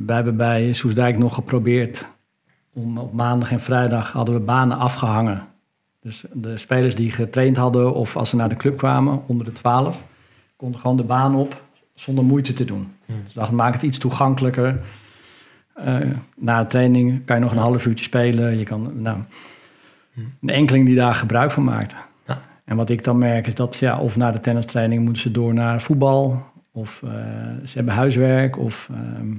[0.07, 2.07] Wij hebben bij Soesdijk nog geprobeerd
[2.73, 5.47] om op maandag en vrijdag hadden we banen afgehangen.
[6.01, 9.53] Dus de spelers die getraind hadden of als ze naar de club kwamen onder de
[9.53, 10.05] 12,
[10.57, 11.63] konden gewoon de baan op
[11.95, 12.93] zonder moeite te doen.
[13.07, 13.23] Hmm.
[13.25, 14.81] Dus dat maakt het iets toegankelijker.
[15.75, 15.97] Eh,
[16.37, 18.59] na de training kan je nog een half uurtje spelen.
[18.59, 19.19] Je kan, nou,
[20.15, 21.95] een enkeling die daar gebruik van maakt.
[22.65, 25.55] En wat ik dan merk is dat ja, of na de tennistraining moeten ze door
[25.55, 26.47] naar voetbal.
[26.73, 27.11] Of eh,
[27.65, 28.59] ze hebben huiswerk.
[28.59, 29.33] Of ehm,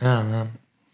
[0.00, 0.46] Ja, ja.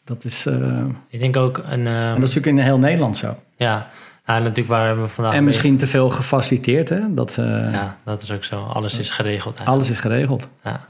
[0.04, 0.46] dat is...
[0.46, 1.86] eh, en Ik denk ook een...
[1.86, 3.36] ehm, dat is natuurlijk in heel Nederland zo.
[3.56, 3.88] ja,
[4.26, 5.32] Ja, natuurlijk waar we vandaag...
[5.32, 7.14] En mee- misschien te veel gefaciliteerd, hè?
[7.14, 8.62] Dat, eh, Ja, dat is ook zo.
[8.62, 9.68] Alles is geregeld eigenlijk.
[9.78, 10.48] Alles is geregeld.
[10.64, 10.88] Ja.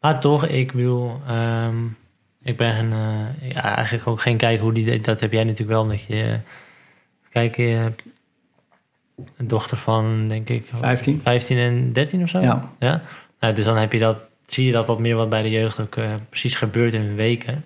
[0.00, 1.76] Maar toch, ik bedoel, ehm,
[2.42, 5.86] ik ben eh, ja, eigenlijk ook geen kijker hoe die dat heb jij natuurlijk wel
[5.88, 6.38] dat je eh,
[7.30, 8.02] kijk je hebt
[9.36, 11.20] een dochter van denk ik 15.
[11.22, 12.40] 15 en 13 of zo.
[12.40, 12.68] Ja.
[12.78, 13.02] ja?
[13.40, 15.80] Nou, dus dan heb je dat, zie je dat wat meer wat bij de jeugd
[15.80, 17.64] ook eh, precies gebeurt in weken.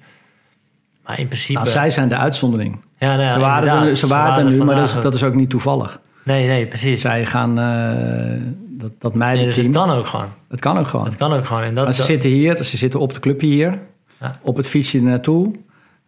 [1.07, 1.59] Maar in principe.
[1.59, 2.81] Nou, zij zijn de uitzondering.
[2.99, 5.23] ja, nou ja, ze waren er, ze waren er nu, maar dat is, dat is
[5.23, 6.01] ook niet toevallig.
[6.25, 7.01] Nee, nee, precies.
[7.01, 10.29] Zij gaan, eh, dat, dat Nee, dus meidenteam, het kan ook gewoon.
[10.49, 11.05] het kan ook gewoon.
[11.05, 11.63] Het kan ook gewoon.
[11.63, 13.79] En dat, maar ze dat- zitten hier, ze zitten op de clubje hier,
[14.21, 14.39] Ja.
[14.43, 15.55] op het fietsje naartoe.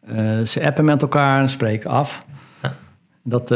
[0.06, 2.24] Eh, ze appen met elkaar en spreken af.
[2.62, 2.74] Ja.
[3.22, 3.50] Dat,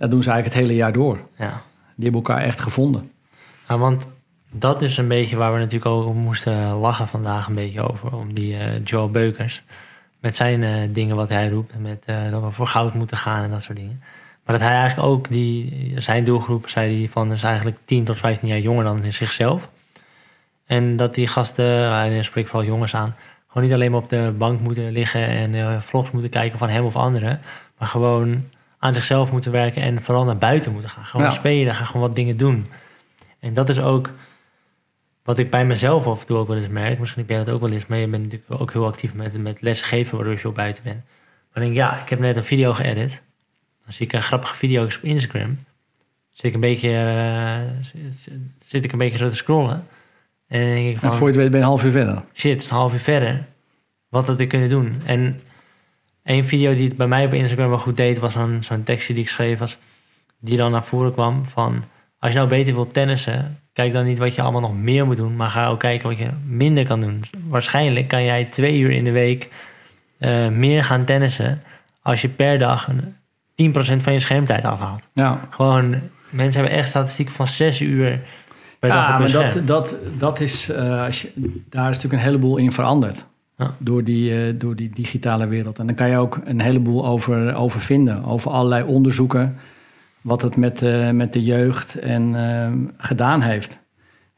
[0.00, 1.18] dat doen ze eigenlijk het hele jaar door.
[1.36, 1.62] ja.
[1.94, 3.10] Die hebben elkaar echt gevonden.
[3.68, 4.06] Ja, want
[4.50, 8.16] dat is een beetje waar we natuurlijk ook moesten lachen vandaag een beetje over.
[8.16, 9.62] Om die eh Joel Beukers.
[10.20, 11.78] Met zijn eh, dingen wat hij roept.
[11.78, 14.02] Met eh, dat we voor goud moeten gaan en dat soort dingen.
[14.44, 18.16] Maar dat hij eigenlijk ook die, zijn doelgroep, zei hij van, is eigenlijk 10 tot
[18.16, 19.68] 15 jaar jonger dan in zichzelf.
[20.66, 23.14] En dat die gasten, hij spreekt vooral jongens aan,
[23.48, 26.84] gewoon niet alleen maar op de bank moeten liggen en vlogs moeten kijken van hem
[26.84, 27.40] of anderen.
[27.78, 28.44] Maar gewoon
[28.82, 31.04] aan zichzelf moeten werken en vooral naar buiten moeten gaan.
[31.04, 31.32] Gewoon Ja.
[31.32, 32.66] spelen, gaan gewoon wat dingen doen.
[33.38, 34.10] En dat is ook
[35.22, 36.98] wat ik bij mezelf af en toe ook wel eens merk.
[36.98, 39.42] Misschien heb jij dat ook wel eens, maar je bent natuurlijk ook heel actief met,
[39.42, 40.96] met lesgeven, waardoor je veel buiten bent.
[41.04, 43.22] Maar dan denk ik, ja, ik heb net een video geëdit.
[43.84, 45.58] Dan zie ik een grappige video op Instagram.
[46.32, 48.28] Zit ik een beetje, eh, zit,
[48.64, 49.86] zit ik een beetje zo te scrollen.
[50.48, 52.22] En denk ik En van, voor je het weet ben je een half uur verder.
[52.34, 53.44] shit, een half uur verder.
[54.08, 55.02] Wat had ik kunnen doen?
[55.04, 55.40] En
[56.30, 59.14] één video die het bij mij op Instagram wel goed deed, was zo'n zo'n tekstje
[59.14, 59.76] die ik schreef was,
[60.38, 61.84] die dan naar voren kwam van,
[62.18, 65.16] als je nou beter wilt tennissen, kijk dan niet wat je allemaal nog meer moet
[65.16, 67.24] doen, maar ga ook kijken wat je minder kan doen.
[67.48, 69.48] Waarschijnlijk kan jij twee uur in de week
[70.18, 71.62] eh, meer gaan tennissen
[72.02, 75.06] als je per dag een 10% van je schermtijd afhaalt.
[75.12, 75.94] Ja, Gewoon,
[76.30, 78.20] mensen hebben echt statistieken van zes uur
[78.78, 81.32] per dag ja op maar dat, dat, dat is, eh, als je,
[81.68, 83.24] daar is natuurlijk een heleboel in veranderd.
[83.60, 83.74] Ja.
[83.78, 85.78] Door, die, eh, door die digitale wereld.
[85.78, 88.24] En dan kan je ook een heleboel over, over vinden.
[88.24, 89.56] Over allerlei onderzoeken.
[90.20, 93.78] Wat het met, eh, met de jeugd en, eh, gedaan heeft.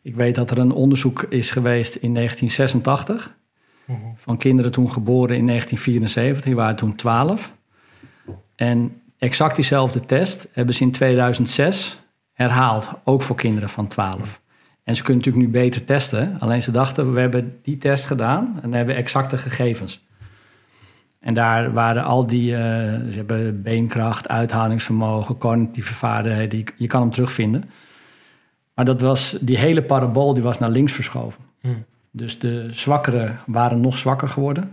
[0.03, 3.37] Ik weet dat er een onderzoek is geweest in 1986.
[3.85, 3.99] Mhm.
[4.17, 6.45] Van kinderen toen geboren in 1974.
[6.45, 7.53] Die waren toen 12.
[8.57, 12.01] En exact diezelfde test hebben ze in 2006
[12.33, 12.91] herhaald.
[13.05, 14.42] Ook voor kinderen van 12.
[14.85, 16.37] En ze kunnen natuurlijk nu beter testen.
[16.38, 20.07] Alleen ze dachten, we hebben die test gedaan en dan hebben we exacte gegevens.
[21.21, 22.61] En daar waren al die, eh,
[23.11, 27.71] ze hebben beenkracht, uithoudingsvermogen, cognitieve vaardigheden, die, je kan hem terugvinden.
[28.75, 31.45] Maar dat was, die hele parabool die was naar links verschoven.
[31.61, 31.68] Hm.
[32.11, 34.73] Dus de zwakkeren waren nog zwakker geworden.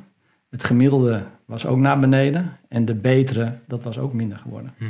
[0.49, 2.57] Het gemiddelde was ook naar beneden.
[2.67, 4.73] En de betere, dat was ook minder geworden.
[4.77, 4.85] Hm,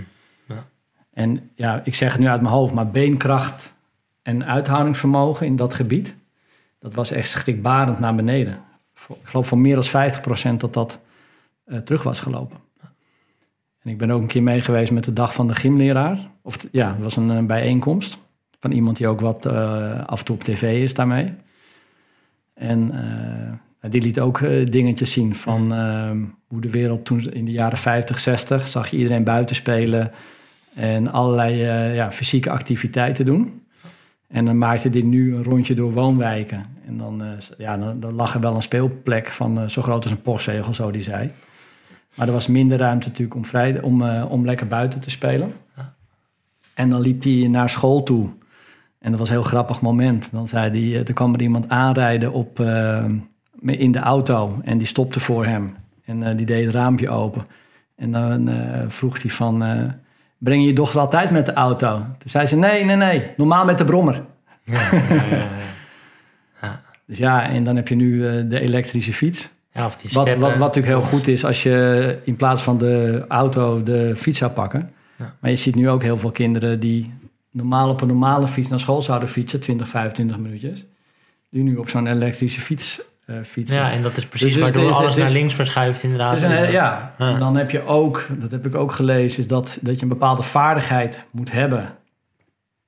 [0.47, 0.65] ja.
[1.13, 3.73] En ja, ik zeg het nu uit mijn hoofd, maar beenkracht
[4.29, 6.15] en uithoudingsvermogen in dat gebied,
[6.79, 8.53] dat was echt schrikbarend naar beneden.
[8.93, 10.11] Ik geloof voor meer dan
[10.53, 10.99] 50% dat dat
[11.65, 12.57] eh, terug was gelopen.
[13.83, 16.17] En ik ben ook een keer mee geweest met de dag van de gymleraar.
[16.41, 18.17] Of ja, het was een eh, bijeenkomst
[18.59, 21.33] van iemand die ook wat eh, af en toe op tv is daarmee.
[22.53, 22.91] En
[23.89, 24.39] die liet ook
[24.71, 26.11] dingetjes zien van eh,
[26.47, 30.11] hoe de wereld toen in de jaren 50, 60 zag je iedereen buiten spelen
[30.75, 31.55] en allerlei
[31.93, 33.58] ja, fysieke activiteiten doen.
[34.29, 36.65] En dan maakte dit nu een rondje door woonwijken.
[36.85, 40.03] En dan, eh, ja, dan, dan lag er wel een speelplek van eh, zo groot
[40.03, 41.31] als een postzegel, zo die zei.
[42.15, 45.53] Maar er was minder ruimte natuurlijk om, vrij, om, eh, om lekker buiten te spelen.
[45.75, 45.93] Ja.
[46.73, 48.29] En dan liep hij naar school toe.
[48.99, 50.27] En dat was een heel grappig moment.
[50.31, 52.59] Dan zei hij, er kwam er iemand aanrijden op,
[53.61, 54.59] in de auto.
[54.63, 55.75] En die stopte voor hem.
[56.05, 57.45] En die deed het raampje open.
[57.95, 58.49] En dan
[58.87, 59.63] vroeg hij van,
[60.39, 61.97] breng je je dochter altijd met de auto?
[61.97, 64.23] Toen zei ze, nee, nee, nee, normaal met de brommer.
[64.63, 65.47] Ja, ja, ja, ja.
[67.05, 69.49] Dus ja, en dan heb je nu eh, de elektrische fiets.
[69.73, 72.77] Ja, of die Wat, wat, wat natuurlijk heel goed is als je in plaats van
[72.77, 74.91] de auto de fiets zou pakken.
[75.15, 75.35] Ja.
[75.39, 77.13] Maar je ziet nu ook heel veel kinderen die
[77.51, 80.85] normaal op een normale fiets naar school zouden fietsen, 20, 25 minuutjes.
[81.49, 83.01] Die nu op zo'n elektrische fiets
[83.43, 83.77] fietsen.
[83.77, 86.35] Ja, en dat is precies Dus waardoor is- alles is- naar links verschuift inderdaad.
[86.35, 87.33] Is een, ja, Ja.
[87.33, 90.07] en dan heb je ook, dat heb ik ook gelezen, is dat, dat je een
[90.07, 91.89] bepaalde vaardigheid moet hebben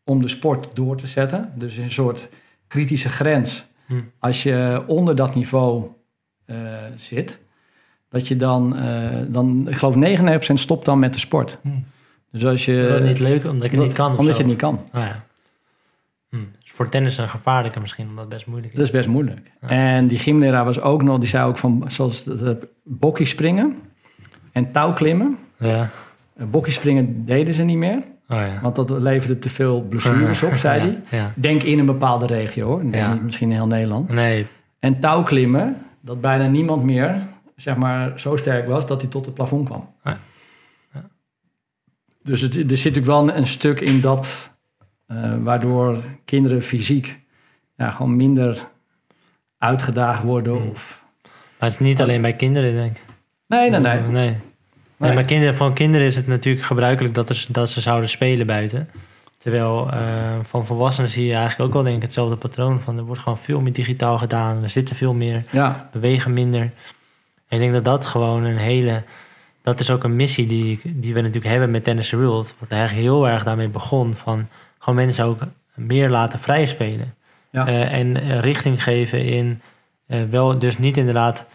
[0.03, 1.51] om de sport door te zetten.
[1.55, 2.29] Dus een soort
[2.67, 3.65] kritische grens.
[3.85, 3.93] Hm.
[4.19, 5.85] Als je onder dat niveau
[6.45, 6.55] eh,
[6.95, 7.39] zit,
[8.09, 11.57] dat je dan, eh, dan, ik geloof 99% stopt dan met de sport.
[11.61, 11.69] Hm.
[12.31, 12.87] Dus als je...
[12.91, 14.09] Dat is niet leuk, omdat ik het niet kan.
[14.17, 14.31] Omdat zo.
[14.31, 14.81] je het niet kan.
[14.91, 15.23] Ah, ja.
[16.71, 18.79] Voor tennis een gevaarlijke misschien, omdat het best moeilijk is.
[18.79, 19.51] Dat is best moeilijk.
[19.61, 19.67] Ja.
[19.67, 22.27] En die gymleraar was ook nog, die zei ook van, zoals
[22.83, 23.75] bokkie springen
[24.51, 25.37] en touwklimmen.
[25.57, 25.89] Ja.
[26.37, 27.97] Uh, bokkiespringen deden ze niet meer.
[27.97, 28.59] Oh, ja.
[28.61, 31.01] Want dat leverde te veel blessures op, zei hij.
[31.09, 31.33] Ja, ja.
[31.35, 32.91] Denk in een bepaalde regio hoor.
[32.91, 34.09] Denk niet misschien in heel Nederland.
[34.09, 34.47] Nee,
[34.79, 37.15] En touwklimmen, dat bijna niemand meer
[37.55, 39.89] zeg maar, zo sterk was dat hij tot het plafond kwam.
[42.23, 44.50] Dus het, er zit natuurlijk wel een, stuk in dat,
[45.43, 47.19] waardoor kinderen fysiek
[47.77, 48.67] ja, gewoon minder
[49.57, 50.57] uitgedaagd worden.
[50.57, 50.69] Hmm.
[50.69, 51.03] Of...
[51.23, 53.03] maar het is niet alleen bij kinderen, denk ik.
[53.47, 53.99] Nee, nee, nee.
[53.99, 54.11] Nee.
[54.11, 54.37] Nee,
[54.97, 55.13] Nee.
[55.13, 58.89] maar kinderen, voor kinderen is het natuurlijk gebruikelijk dat, er, dat ze zouden spelen buiten.
[59.37, 62.79] Terwijl eh, van volwassenen zie je eigenlijk ook wel denk ik hetzelfde patroon.
[62.79, 64.61] Van er wordt gewoon veel meer digitaal gedaan.
[64.61, 66.61] We zitten veel meer, Ja, bewegen minder.
[66.61, 66.71] En
[67.47, 69.03] ik denk dat dat gewoon een hele...
[69.61, 72.53] Dat is ook een missie die, die we natuurlijk hebben met Tennis World.
[72.59, 74.13] Wat eigenlijk heel erg daarmee begon.
[74.13, 74.47] Van
[74.81, 75.39] gewoon mensen ook
[75.75, 77.13] meer laten vrij spelen.
[77.51, 77.67] Ja.
[77.67, 79.61] Eh, en richting geven in...
[80.07, 81.45] eh, wel, dus niet inderdaad...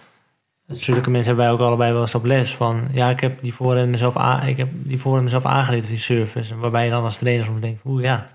[0.68, 2.88] Zulke mensen hebben wij ook allebei wel eens op les van...
[2.92, 6.52] Ja, ik heb die voorhand mezelf, ik heb die voorhand mezelf aangeleerd, die service.
[6.52, 7.80] En Waarbij je dan als trainer soms denkt...
[7.84, 8.26] Oeh ja,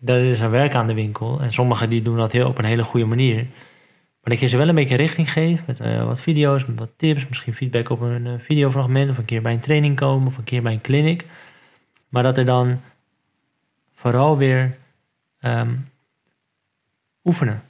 [0.00, 1.40] daar is een werk aan de winkel.
[1.40, 3.46] En sommigen die doen dat heel, op een hele goede manier.
[4.26, 6.90] Maar dat je ze wel een beetje richting geeft met eh, wat video's, met wat
[6.96, 10.36] tips, misschien feedback op een eh, videofragment of een keer bij een training komen of
[10.36, 11.24] een keer bij een clinic.
[12.08, 12.80] Maar dat er dan
[13.96, 14.78] vooral weer
[15.38, 15.74] ehm,
[17.24, 17.62] oefenen.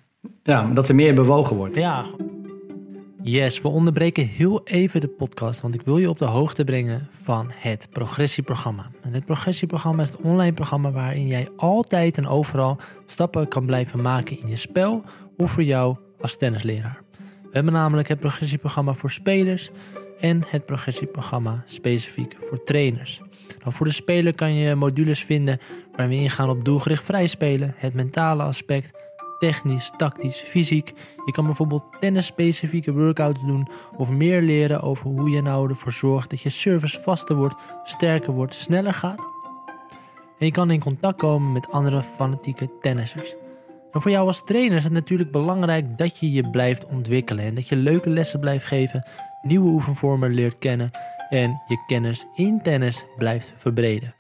[0.43, 1.77] ja, dat er meer bewogen wordt.
[1.77, 2.05] Ja.
[3.23, 7.09] Yes, we onderbreken heel even de podcast, want ik wil je op de hoogte brengen
[7.13, 8.91] van het progressieprogramma.
[9.03, 14.01] En het progressieprogramma is het online programma waarin jij altijd en overal stappen kan blijven
[14.01, 15.03] maken in je spel
[15.37, 17.03] of voor jou als tennisleraar.
[17.43, 19.71] We hebben namelijk het progressieprogramma voor spelers
[20.21, 23.21] en het progressieprogramma specifiek voor trainers.
[23.59, 25.59] Nou, voor de speler kan je modules vinden
[25.91, 28.91] waarin we ingaan op doelgericht vrijspelen, het mentale aspect,
[29.39, 30.93] technisch, tactisch, fysiek.
[31.25, 36.31] Je kan bijvoorbeeld tennis-specifieke workouts doen of meer leren over hoe je nou ervoor zorgt
[36.31, 39.21] dat je service vaster wordt, sterker wordt, sneller gaat.
[40.39, 43.35] En je kan in contact komen met andere fanatieke tennissers.
[43.93, 47.55] En voor jou als trainer is het natuurlijk belangrijk dat je je blijft ontwikkelen en
[47.55, 49.05] dat je leuke lessen blijft geven,
[49.47, 50.91] nieuwe oefenvormen leert kennen
[51.31, 54.15] en je kennis in tennis blijft verbreden.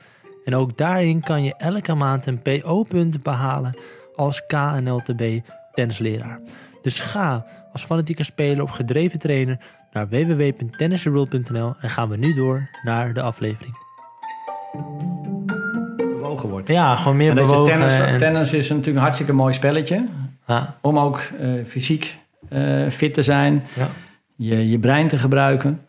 [0.44, 3.76] En ook daarin kan je elke maand een PO-punt behalen
[4.14, 5.38] als KNLTB
[5.72, 6.40] tennisleraar.
[6.82, 9.58] Dus ga als fanatieke speler of gedreven trainer
[9.92, 13.76] naar www.tennistheworld.nl en gaan we nu door naar de aflevering.
[15.96, 16.68] Bewogen wordt.
[16.68, 17.72] Ja, gewoon meer En bewogen.
[17.72, 20.06] tennis, en- tennis is natuurlijk een hartstikke mooi spelletje.
[20.46, 23.62] ja, Om ook eh, fysiek eh, fit te zijn.
[23.74, 23.86] ja,
[24.36, 25.80] je, je brein te gebruiken.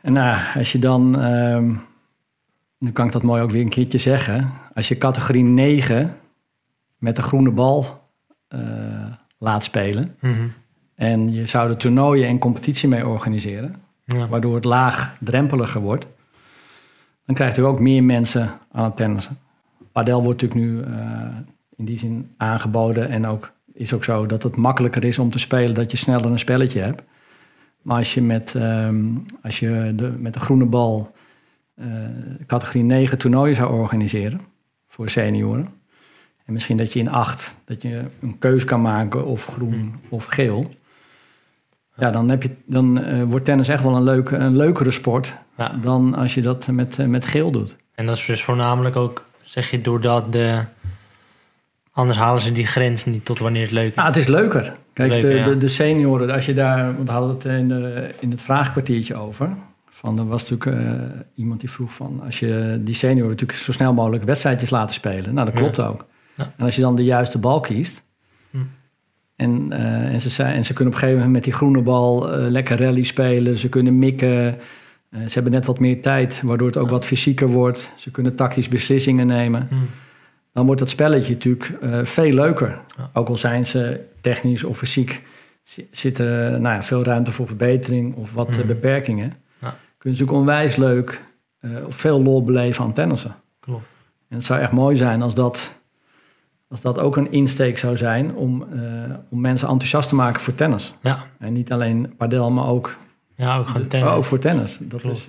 [0.00, 1.74] En nou, als je dan, ehm,
[2.78, 4.50] nu kan ik dat mooi ook weer een keertje zeggen.
[4.74, 6.16] Als je categorie 9
[6.98, 8.04] met de groene bal
[8.48, 8.60] eh,
[9.38, 10.16] laat spelen.
[10.20, 10.46] mhm,
[10.94, 13.74] En je zou er toernooien en competitie mee organiseren.
[14.04, 14.26] ja.
[14.28, 16.06] Waardoor het laagdrempeliger wordt.
[17.24, 19.38] Dan krijgt u ook meer mensen aan het tennissen.
[19.92, 21.26] Padel wordt natuurlijk nu eh,
[21.76, 23.08] in die zin aangeboden.
[23.08, 25.74] En ook is ook zo dat het makkelijker is om te spelen.
[25.74, 27.02] Dat je sneller een spelletje hebt.
[27.82, 29.04] Maar als je met, ehm,
[29.42, 31.14] als je de, met de groene bal
[31.74, 31.86] eh,
[32.46, 34.40] categorie 9 toernooien zou organiseren.
[34.88, 35.68] Voor senioren.
[36.44, 40.24] En misschien dat je in 8 dat je een keus kan maken of groen of
[40.24, 40.70] geel.
[41.96, 45.34] Ja, dan, heb je, dan eh, wordt tennis echt wel een, leuke, een leukere sport
[45.56, 45.72] Ja.
[45.82, 47.76] dan als je dat met, met geel doet.
[47.94, 50.60] En dat is dus voornamelijk ook, zeg je, doordat de...
[51.96, 53.96] Anders halen ze die grens niet tot wanneer het leuk is.
[53.96, 54.72] Ah, het is leuker.
[54.92, 55.44] Kijk, de, ja.
[55.44, 59.16] de, de senioren, als je daar, want we hadden het in, de, in het vraagkwartiertje
[59.16, 59.48] over.
[59.90, 60.92] Van, er was natuurlijk eh,
[61.34, 65.34] iemand die vroeg van, als je die senioren natuurlijk zo snel mogelijk wedstrijdjes laten spelen.
[65.34, 65.60] Nou, dat Ja.
[65.60, 66.06] klopt ook.
[66.34, 66.52] Ja.
[66.56, 68.02] En als je dan de juiste bal kiest.
[68.50, 68.58] Hm.
[69.36, 72.32] En, eh, en, ze en ze kunnen op een gegeven moment met die groene bal
[72.32, 73.58] eh, lekker rally spelen.
[73.58, 74.58] Ze kunnen mikken.
[75.10, 77.90] Eh, ze hebben net wat meer tijd, waardoor het ook wat fysieker wordt.
[77.96, 79.66] Ze kunnen tactisch beslissingen nemen.
[79.70, 79.74] Hm.
[80.56, 82.78] Dan wordt dat spelletje natuurlijk eh, veel leuker.
[82.96, 83.10] Ja.
[83.12, 85.22] Ook al zijn ze technisch of fysiek,
[85.62, 88.66] zi- zit er eh, nou ja, veel ruimte voor verbetering of wat eh, Mhm.
[88.66, 89.32] beperkingen.
[89.58, 89.68] Ja.
[89.98, 91.22] Kun je natuurlijk onwijs leuk
[91.86, 93.34] of veel lol beleven aan tennissen.
[93.60, 93.86] Klopt.
[94.28, 95.70] En het zou echt mooi zijn als dat,
[96.68, 98.66] als dat ook een insteek zou zijn om,
[99.30, 100.94] om mensen enthousiast te maken voor tennis.
[101.00, 101.18] Ja.
[101.38, 102.96] En niet alleen padel, maar ook,
[103.36, 104.12] Ja, ook gewoon tennis.
[104.12, 104.78] ook voor tennis.
[104.82, 105.16] Dat Klopt.
[105.16, 105.28] is,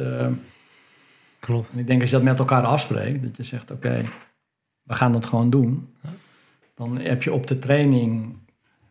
[1.40, 1.70] Klopt.
[1.74, 4.04] en ik denk als je dat met elkaar afspreekt, dat je zegt: oké,
[4.88, 5.90] we gaan dat gewoon doen.
[6.76, 8.36] Dan heb je op de training,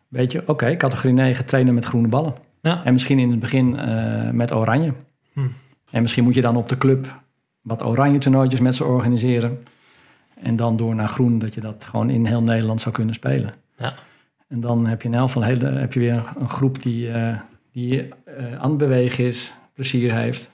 [0.07, 2.33] weet je, oké, categorie 9 trainen met groene ballen.
[2.61, 2.83] Ja.
[2.83, 4.93] En misschien in het begin eh, met oranje.
[5.33, 5.39] Hm.
[5.89, 7.21] En misschien moet je dan op de club
[7.61, 9.63] wat oranje toernooitjes met ze organiseren.
[10.41, 13.53] En dan door naar groen, dat je dat gewoon in heel Nederland zou kunnen spelen.
[13.77, 13.93] Ja.
[14.47, 17.39] En dan heb je in elk geval hele, heb je weer een groep die, eh,
[17.71, 20.49] die eh, aan het bewegen is, plezier heeft.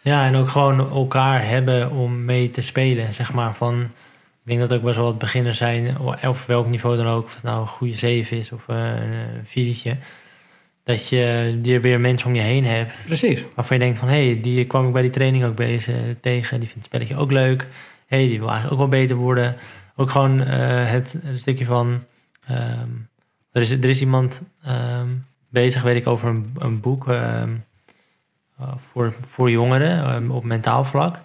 [0.00, 0.26] Ja.
[0.26, 3.54] En ook gewoon elkaar hebben om mee te spelen, zeg maar.
[3.54, 3.80] Van,
[4.44, 7.34] ik denk dat ook best wel wat beginners zijn, of welk niveau dan ook, of
[7.34, 9.96] het nou een goede 7 is of eh, een viertje.
[10.84, 12.94] Dat je, je weer mensen om je heen hebt.
[13.06, 13.44] Precies.
[13.54, 16.60] Waarvan je denkt van, hé, hey, die kwam ik bij die training ook bezig tegen.
[16.60, 17.66] Die vindt het spelletje ook leuk.
[18.06, 19.56] Hé, hey, die wil eigenlijk ook wel beter worden.
[19.96, 20.46] Ook gewoon uh,
[20.90, 22.04] het stukje van...
[22.50, 23.08] Um,
[23.52, 27.50] er, is, er is iemand um, bezig, weet ik, over een, een boek um, uh,
[28.90, 31.20] voor, voor jongeren op mentaal vlak.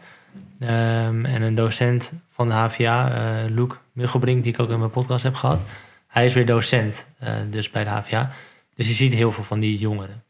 [0.59, 5.23] en een docent van de HVA, uh, Luc Muggelbrink, die ik ook in mijn podcast
[5.23, 5.59] heb gehad.
[6.07, 7.05] Hij is weer docent,
[7.49, 8.31] dus bij de HVA.
[8.75, 10.23] Dus je ziet heel veel van die jongeren.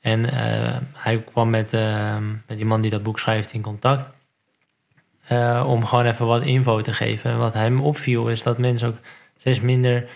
[0.00, 0.24] En
[0.94, 4.04] hij kwam met, uh, met die man die dat boek schrijft in contact.
[5.64, 7.30] Om gewoon even wat info te geven.
[7.30, 8.96] En wat hem opviel is dat mensen ook
[9.38, 10.08] steeds minder,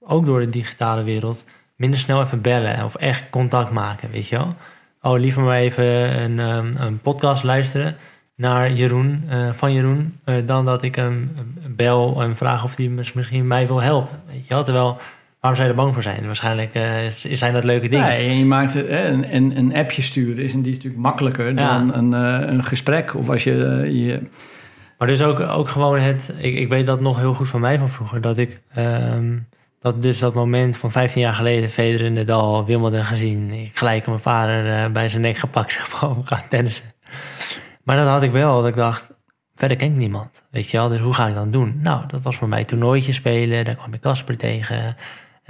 [0.00, 1.44] ook door de digitale wereld,
[1.76, 4.54] minder snel even bellen of echt contact maken, weet je wel.
[5.02, 7.96] Oh, liever maar even een, um, een podcast luisteren
[8.34, 11.30] naar Jeroen, uh, van Jeroen, uh, dan dat ik hem
[11.68, 14.20] bel en vraag of hij misschien mij wil helpen.
[14.26, 14.98] Weet je wel, terwijl
[15.40, 16.26] Waarom zou je er bang voor zijn?
[16.26, 16.84] Waarschijnlijk uh,
[17.36, 18.06] zijn dat leuke dingen.
[18.06, 21.78] Nee, je maakt een, een, een appje sturen is, en die is natuurlijk makkelijker ja.
[21.78, 22.12] dan een,
[22.52, 23.14] een gesprek.
[23.14, 23.54] Of als je,
[23.92, 24.20] je...
[24.98, 26.32] Maar dus ook, ook gewoon het...
[26.38, 28.20] Ik, ik weet dat nog heel goed van mij van vroeger.
[28.20, 28.60] Dat ik...
[28.78, 29.46] Um,
[29.80, 31.70] dat dus dat moment van 15 jaar geleden...
[31.70, 33.50] Federer in de Dal, Wimbledon gezien.
[33.52, 35.72] Ik gelijk mijn vader bij zijn nek gepakt.
[35.78, 36.86] Zeg maar, we gaan tennissen.
[37.82, 38.56] Maar dat had ik wel.
[38.56, 39.16] Dat ik dacht...
[39.54, 40.42] Verder ken ik niemand.
[40.50, 40.88] Weet je wel?
[40.88, 41.78] Dus hoe ga ik dan doen?
[41.82, 43.64] Nou, dat was voor mij toernooitje spelen.
[43.64, 44.96] Daar kwam ik Casper tegen...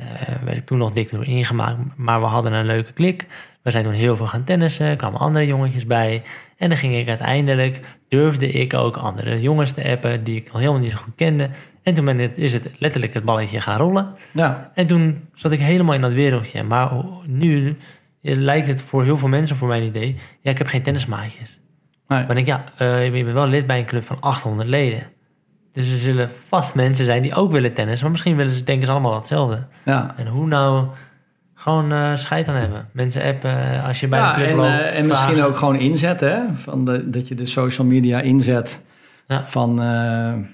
[0.01, 0.07] Uh,
[0.45, 3.27] werd ik toen nog dik door ingemaakt, maar we hadden een leuke klik.
[3.62, 6.23] We zijn toen heel veel gaan tennissen, er kwamen andere jongetjes bij.
[6.57, 10.61] En dan ging ik uiteindelijk, durfde ik ook andere jongens te appen die ik nog
[10.61, 11.51] helemaal niet zo goed kende.
[11.88, 14.14] En toen ben het, is het letterlijk het balletje gaan rollen.
[14.33, 14.70] Ja.
[14.74, 16.62] En toen zat ik helemaal in dat wereldje.
[16.62, 16.90] Maar
[17.27, 17.77] nu
[18.20, 21.61] lijkt het voor heel veel mensen, voor mijn idee, ja, ik heb geen tennismaatjes.
[22.09, 22.27] Nee.
[22.27, 25.03] Maar ik denk, ja, uh, ik ben wel lid bij een club van 800 leden.
[25.72, 28.03] Dus er zullen vast mensen zijn die ook willen tennis.
[28.03, 29.66] Maar misschien willen ze, denken ze allemaal hetzelfde.
[29.85, 30.14] Ja.
[30.16, 30.87] En hoe nou
[31.55, 32.88] gewoon uh, scheid aan hebben.
[32.92, 34.83] Mensen appen als je bij ja, de club en, loopt.
[34.83, 36.31] En misschien ook gewoon inzetten.
[36.31, 36.55] Hè?
[36.55, 38.81] Van de, dat je de social media inzet.
[39.27, 39.44] Ja.
[39.44, 40.44] Van, nou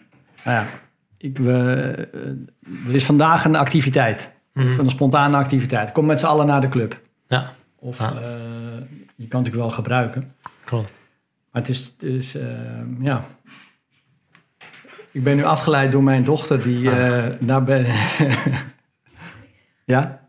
[0.44, 0.66] ja,
[1.24, 1.52] ik, we,
[2.86, 4.32] er is vandaag een activiteit.
[4.52, 4.80] Mhm.
[4.80, 5.92] Een spontane activiteit.
[5.92, 7.00] Kom met z'n allen naar de club.
[7.26, 8.08] Ja, Of Ja.
[8.10, 10.34] je kan het natuurlijk wel gebruiken.
[10.64, 10.92] klopt.
[11.52, 12.36] Maar het is, het is
[13.00, 13.24] ja...
[15.10, 17.86] Ik ben nu afgeleid door mijn dochter die uh, naar ben.
[19.94, 20.20] ja?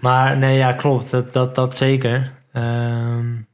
[0.00, 1.10] Maar nee, ja, klopt.
[1.10, 2.32] Dat, dat, dat zeker.
[2.52, 3.46] Um,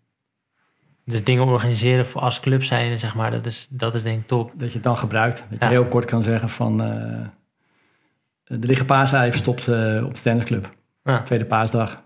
[1.08, 4.26] dus dingen organiseren voor als club zijn, zeg maar, dat is, dat is denk ik
[4.26, 4.50] top.
[4.54, 5.36] Dat je het dan gebruikt.
[5.38, 5.70] Dat je Ja.
[5.70, 6.80] heel kort kan zeggen van...
[6.82, 6.86] Uh,
[8.44, 10.68] er liggen paasei verstopt uh, op de tennisclub.
[11.04, 11.20] Ja.
[11.22, 12.02] Tweede paasdag.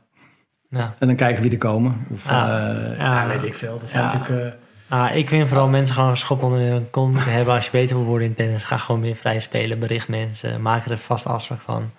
[0.71, 0.95] Ja.
[0.99, 2.07] En dan kijken wie er komen.
[2.13, 2.69] Of Ja.
[2.71, 3.23] uh, Ja.
[3.23, 3.79] ja, weet ik veel.
[3.81, 4.13] Dat zijn Ja.
[4.19, 4.57] natuurlijk...
[4.89, 7.71] Ah, ik vind vooral mensen gewoon een schop onder hun kont moeten hebben als je
[7.71, 8.63] beter wil worden in tennis.
[8.65, 11.91] Ga gewoon meer vrij spelen, bericht mensen, maak er een vast afspraak van.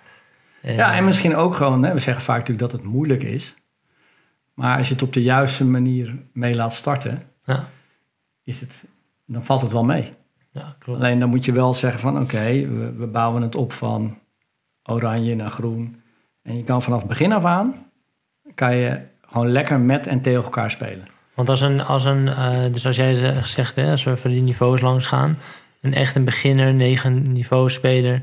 [0.62, 1.82] Eh, ja, en misschien ook gewoon...
[1.82, 3.54] Hè, we zeggen vaak natuurlijk dat het moeilijk is.
[4.54, 7.22] Maar als je het op de juiste manier mee laat starten...
[7.44, 7.64] Ja.
[8.44, 8.84] Is het,
[9.26, 10.10] dan valt het wel mee.
[10.52, 10.98] Ja, klopt.
[11.00, 14.18] Alleen dan moet je wel zeggen van oké, we, we bouwen het op van
[14.82, 16.00] oranje naar groen.
[16.42, 17.74] En je kan vanaf het begin af aan,
[18.54, 21.06] kan je gewoon lekker met en tegen elkaar spelen.
[21.34, 24.30] Want als een, als een uh, dus als jij ze- zegt, hè, als we voor
[24.30, 25.38] die niveaus langs gaan,
[25.80, 28.22] een echt een beginner, negen niveau speler,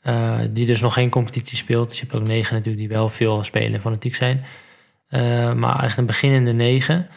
[0.00, 1.88] eh, die dus nog geen competitie speelt.
[1.88, 4.44] Dus je hebt ook negen natuurlijk die wel veel spelen en fanatiek zijn.
[5.08, 7.08] Eh, maar echt een beginnende negen,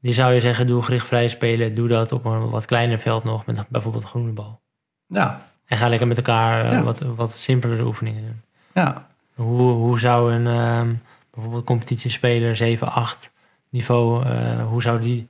[0.00, 3.24] die zou je zeggen, doe gericht vrij spelen, doe dat op een wat kleiner veld
[3.24, 4.60] nog, met bijvoorbeeld een groene bal.
[5.06, 6.82] Ja, En ga lekker met elkaar eh, Ja.
[6.82, 8.40] wat, wat simpelere oefeningen doen.
[8.74, 9.06] ja.
[9.34, 10.94] Hoe, hoe zou een ehm,
[11.34, 13.30] bijvoorbeeld competitiespeler 7, 8
[13.70, 15.28] niveau, eh, hoe zou die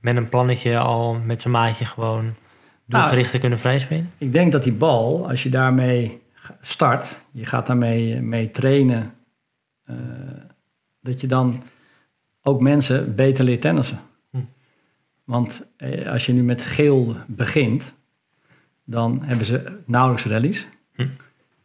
[0.00, 2.34] met een plannetje al met zijn maatje gewoon
[2.86, 4.12] doelgerichter kunnen vrijspelen?
[4.18, 6.22] Ik denk dat die bal, als je daarmee
[6.60, 9.14] start, je gaat daarmee mee trainen,
[11.06, 11.62] dat je dan
[12.42, 13.98] ook mensen beter leert tennissen.
[14.30, 14.38] Hm.
[15.24, 17.94] Want eh, als je nu met geel begint,
[18.84, 20.68] dan hebben ze nauwelijks rallies.
[20.94, 21.06] Hm.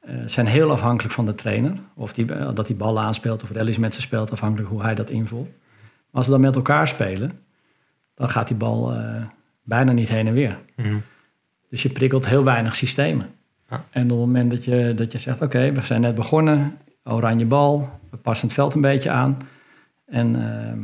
[0.01, 1.74] Eh, zijn heel afhankelijk van de trainer.
[1.93, 4.95] Of die, eh, dat die bal aanspeelt of rallies met ze speelt, afhankelijk hoe hij
[4.95, 5.47] dat invult.
[5.47, 7.32] Maar als ze dan met elkaar spelen,
[8.16, 9.24] dan gaat die bal eh,
[9.63, 10.57] bijna niet heen en weer.
[10.76, 10.97] Mhm.
[11.70, 13.30] Dus je prikkelt heel weinig systemen.
[13.70, 13.86] Ja.
[13.89, 17.45] En op het moment dat je, dat je zegt, oké, we zijn net begonnen, oranje
[17.45, 19.38] bal, we passen het veld een beetje aan.
[20.06, 20.78] En eh,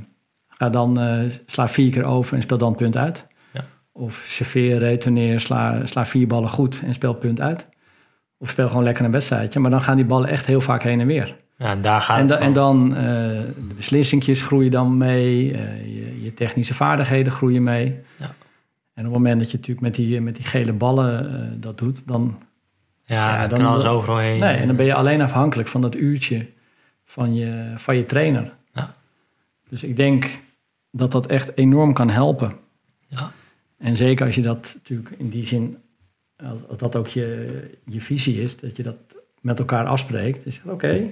[0.48, 3.26] ga dan, eh, sla vier keer over en speel dan het punt uit.
[3.54, 3.66] Ja.
[3.92, 7.68] Of serveer, retourneer, sla, sla vier ballen goed en speel punt uit.
[8.38, 9.60] Of speel gewoon lekker een wedstrijdje.
[9.60, 11.36] Maar dan gaan die ballen echt heel vaak heen en weer.
[11.58, 13.04] Ja, daar gaat En, da- en dan eh,
[13.68, 18.00] de beslissingjes groeien dan mee, je, je technische vaardigheden groeien mee.
[18.18, 18.26] Ja.
[18.94, 22.08] En op het moment dat je natuurlijk met die, met die gele ballen dat doet,
[22.08, 22.38] dan,
[23.08, 24.40] Ja, ja, dan, kan alles overal heen.
[24.40, 26.48] nee, en dan ben je alleen afhankelijk van dat uurtje
[27.06, 28.54] van je, van je trainer.
[28.74, 28.96] Ja.
[29.70, 30.30] Dus ik denk
[30.92, 32.54] dat dat echt enorm kan helpen.
[33.08, 33.32] Ja.
[33.78, 35.78] En zeker als je dat natuurlijk in die zin,
[36.68, 38.96] als, dat ook je, je visie is, dat je dat
[39.42, 40.44] met elkaar afspreekt.
[40.44, 41.10] Dus je zegt, oké,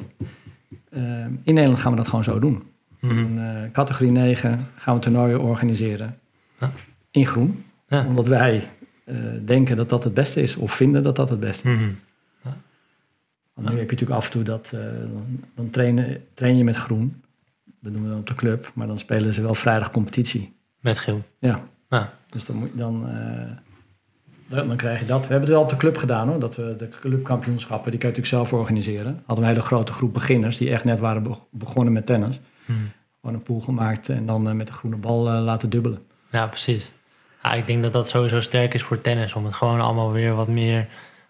[0.89, 2.64] eh, in Nederland gaan we dat gewoon zo doen.
[3.00, 3.38] Mhm.
[3.38, 6.20] Eh, categorie 9 gaan we toernooien organiseren
[6.60, 6.72] Ja.
[7.12, 7.64] in groen.
[7.88, 8.06] Ja.
[8.06, 8.64] Omdat wij
[9.06, 11.80] eh, denken dat dat het beste is, of vinden dat dat het beste is.
[11.80, 11.89] Mhm.
[13.53, 16.64] Want nu heb je natuurlijk af en toe dat, eh, dan, dan trainen, train je
[16.64, 17.22] met groen.
[17.80, 20.56] Dat doen we dan op de club, maar dan spelen ze wel vrijdag competitie.
[20.80, 21.24] Met geel.
[21.39, 21.64] Ja.
[21.89, 22.14] Ja.
[22.30, 23.51] Dus dan, moet je dan, eh,
[24.47, 25.20] dan, dan krijg je dat.
[25.22, 26.39] We hebben het wel op de club gedaan hoor.
[26.39, 29.14] Dat we de clubkampioenschappen, die kan je natuurlijk zelf organiseren.
[29.26, 32.39] Hadden we een hele grote groep beginners die echt net waren be- begonnen met tennis.
[32.66, 32.78] Mhm.
[33.22, 35.99] Gewoon een pool gemaakt en dan met de groene bal laten dubbelen.
[36.32, 36.91] Ja, precies.
[37.46, 39.34] Ja, ik denk dat dat sowieso sterk is voor tennis.
[39.34, 40.88] Om het gewoon allemaal weer wat meer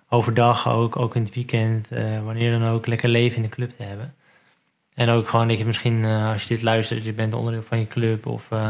[0.09, 3.69] overdag, ook, ook in het weekend, eh, wanneer dan ook, lekker leven in de club
[3.69, 4.13] te hebben.
[4.93, 7.79] En ook gewoon dat je misschien, eh, als je dit luistert, je bent onderdeel van
[7.79, 8.25] je club.
[8.25, 8.69] Of eh,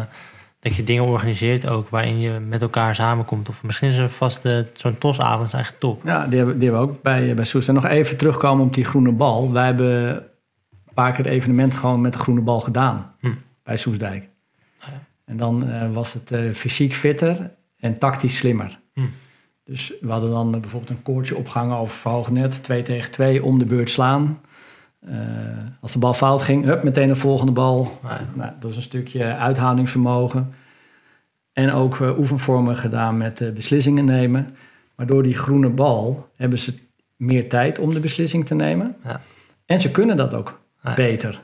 [0.60, 3.50] dat je dingen organiseert ook waarin je met elkaar samenkomt.
[3.50, 4.42] Of misschien is er vast
[4.74, 6.02] zo'n tosavond is eigenlijk top.
[6.04, 7.68] Ja, die hebben, die hebben we ook bij, bij Soes.
[7.68, 9.52] En nog even terugkomen op die groene bal.
[9.52, 13.16] Wij hebben een paar keer het evenement gewoon met de groene bal gedaan.
[13.20, 13.34] Hm.
[13.64, 14.30] Bij Soesdijk.
[15.26, 15.32] Ah.
[15.32, 18.80] En dan eh, was het eh, fysiek fitter en tactisch slimmer.
[18.94, 19.02] Hm.
[19.64, 22.64] Dus we hadden dan eh, bijvoorbeeld een koordje opgehangen over verhoogd net.
[22.64, 24.40] Twee tegen twee, om de beurt slaan.
[25.82, 28.00] Als de bal fout ging, hup, meteen de volgende bal.
[28.04, 30.54] Maar, Nou, dat is een stukje uithoudingsvermogen.
[31.54, 34.56] En ook oefenvormen gedaan met beslissingen nemen.
[34.96, 36.74] Maar door die groene bal hebben ze
[37.16, 38.96] meer tijd om de beslissing te nemen.
[39.04, 39.22] Ja.
[39.66, 40.94] En ze kunnen dat ook Ja.
[40.94, 41.42] beter.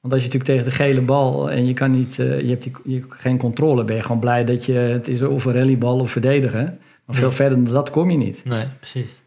[0.00, 2.62] Want als je natuurlijk tegen de gele bal en je, kan niet, eh, je hebt
[2.62, 5.98] die, je geen controle, ben je gewoon blij dat je het is of een rallybal
[5.98, 6.80] of verdedigen.
[7.04, 8.44] Maar veel verder dan dat kom je niet.
[8.44, 9.22] nee, precies.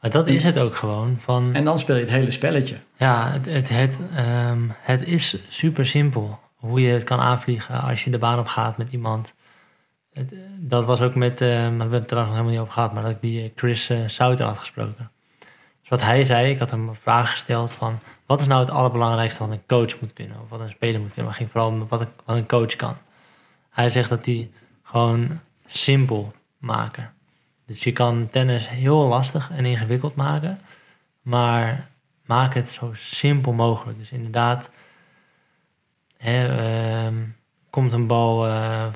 [0.00, 1.16] Maar dat is het ook gewoon.
[1.18, 2.76] Van, En dan speel je het hele spelletje.
[2.96, 8.04] Ja, het, het, het, ehm, het is super simpel hoe je het kan aanvliegen als
[8.04, 9.34] je de baan op gaat met iemand.
[10.12, 12.72] Het, dat was ook met, eh, daar hebben we het trouwens nog helemaal niet over
[12.72, 15.10] gehad, maar dat ik die eh, Chris Souter had gesproken.
[15.80, 17.98] Dus wat hij zei, ik had hem wat vragen gesteld van
[18.30, 21.08] wat is nou het allerbelangrijkste wat een coach moet kunnen of wat een speler moet
[21.08, 21.24] kunnen.
[21.24, 22.96] Maar ging vooral wat, een- coach kan.
[23.70, 24.50] Hij zegt dat hij
[24.82, 27.12] gewoon simpel maken.
[27.66, 30.60] Dus je kan tennis heel lastig en ingewikkeld maken,
[31.22, 31.88] maar
[32.26, 33.98] maak het zo simpel mogelijk.
[33.98, 34.70] Dus inderdaad,
[36.16, 37.14] hè, ehm,
[37.70, 38.86] komt een bal, eh,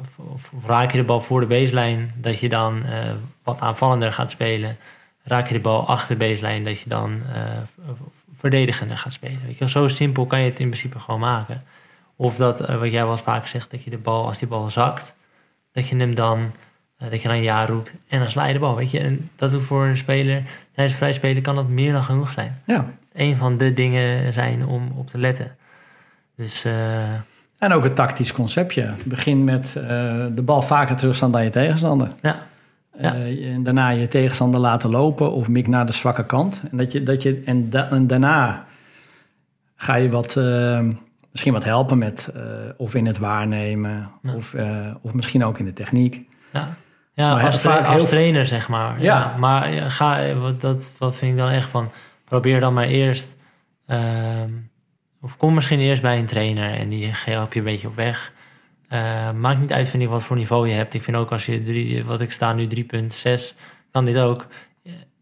[0.00, 3.12] of, of raak je de bal voor de baseline, dat je dan eh,
[3.42, 4.76] wat aanvallender gaat spelen.
[5.22, 7.86] Raak je de bal achter de baseline, dat je dan eh,
[8.40, 9.40] verdedigender gaat spelen.
[9.44, 11.62] Weet je, wel, zo simpel kan je het in principe gewoon maken.
[12.16, 14.70] Of dat, eh, wat jij wel vaak zegt, dat je de bal, als die bal
[14.70, 15.14] zakt,
[15.72, 16.52] dat je hem dan,
[16.96, 18.76] eh, dat je dan ja roept en dan sla je de bal.
[18.76, 20.42] Weet je, en dat doet voor een speler,
[20.74, 22.86] tijdens vrij spelen kan dat meer dan genoeg zijn Ja.
[23.12, 25.56] een van de dingen zijn om op te letten.
[26.36, 27.12] Dus eh,
[27.58, 28.90] En ook het tactisch conceptje.
[29.04, 29.72] Begin met
[30.34, 32.12] de bal vaker terugstaan dan je tegenstander.
[32.22, 32.46] ja,
[33.00, 33.14] Ja.
[33.14, 36.62] Eh, en daarna je tegenstander laten lopen of mik naar de zwakke kant.
[36.70, 38.66] En, dat je, dat je, en, da- en daarna
[39.76, 40.80] ga je wat, eh,
[41.30, 42.42] misschien wat helpen met eh,
[42.76, 44.34] of in het waarnemen Ja.
[44.34, 44.54] of,
[45.02, 46.28] of misschien ook in de techniek.
[46.52, 46.68] ja.
[47.12, 49.02] ja Maar als, tra- trainer zeg maar.
[49.02, 49.18] Ja.
[49.18, 49.34] Ja.
[49.38, 51.88] maar ga, wat, dat wat vind ik dan echt van,
[52.24, 53.34] probeer dan maar eerst,
[53.86, 54.50] ehm,
[55.20, 58.32] of kom misschien eerst bij een trainer en die helpt je een beetje op weg.
[58.90, 60.94] Eh, maakt niet uit, vind ik, wat voor niveau je hebt.
[60.94, 63.54] Ik vind ook als je, drie, wat ik sta nu 3.6,
[63.90, 64.46] kan dit ook.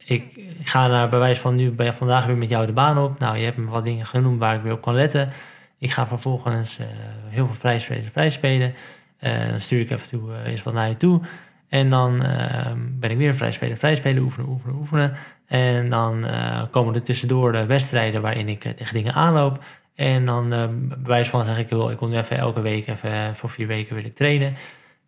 [0.04, 3.18] Ik, ik ga naar bewijs van nu bij vandaag weer met jou de baan op.
[3.18, 5.30] Nou, je hebt me wat dingen genoemd waar ik weer op kan letten.
[5.78, 6.86] Ik ga vervolgens eh,
[7.28, 8.74] heel veel vrij spelen, vrij spelen.
[9.18, 11.20] Eh, dan stuur ik even toe, eh, eens wat naar je toe.
[11.68, 15.16] En dan eh, ben ik weer vrij spelen, vrij spelen, oefenen, oefenen, oefenen.
[15.46, 19.64] En dan eh, komen er tussendoor de wedstrijden waarin ik eh, tegen dingen aanloop.
[19.98, 22.86] En dan eh bij wijze van zeg ik, joh, ik kom nu even elke week,
[22.86, 24.54] even eh, voor vier weken wil ik trainen.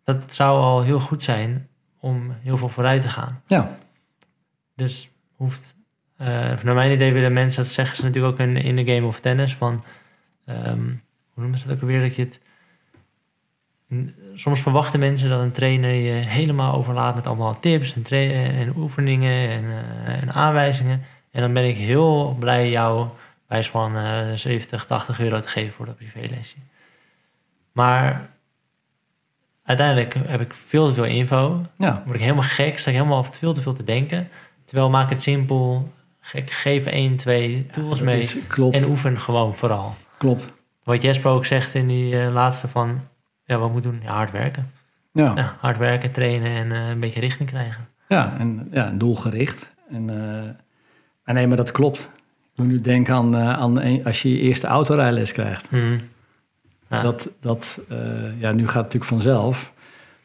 [0.03, 1.67] Dat zou al heel goed zijn
[1.99, 3.41] om heel veel vooruit te gaan.
[3.45, 3.77] Ja,
[4.75, 5.75] Dus hoeft,
[6.17, 6.27] eh,
[6.63, 9.19] naar mijn idee willen mensen, dat zeggen ze natuurlijk ook in, in de game of
[9.19, 9.83] tennis, van,
[10.45, 10.85] ehm,
[11.33, 12.39] hoe noemen ze dat ook alweer, dat je het,
[14.33, 18.03] soms verwachten mensen dat een trainer je helemaal overlaat met allemaal tips en,
[18.55, 21.01] en oefeningen en, eh, en aanwijzingen.
[21.31, 23.07] En dan ben ik heel blij jou
[23.51, 26.55] wijs van eh 70, 80 euro te geven voor dat privélesje.
[27.71, 28.29] Maar
[29.63, 33.23] uiteindelijk heb ik veel te veel info ja, word ik helemaal gek, sta ik helemaal
[33.23, 34.27] veel te veel te denken.
[34.65, 38.37] Terwijl maak het simpel, Ge- Geef één, twee tools mee is-
[38.71, 39.95] en oefen gewoon vooral.
[40.17, 40.51] klopt.
[40.83, 43.01] Wat Jesper ook zegt in die eh, laatste van,
[43.45, 43.99] ja, wat moet doen?
[44.03, 44.71] Ja, hard werken.
[45.13, 47.87] Ja, Ja, hard werken, trainen en eh, een beetje richting krijgen.
[48.07, 49.67] ja en ja, doelgericht.
[49.89, 50.49] En, eh,
[51.25, 52.09] maar nee, maar dat klopt.
[52.55, 55.71] Moet nu denken aan, eh, aan een- als je je eerste autorijles krijgt.
[55.71, 55.97] Mhm.
[56.89, 57.01] Ja.
[57.01, 57.97] Dat, dat eh,
[58.39, 59.71] ja, nu gaat het natuurlijk vanzelf.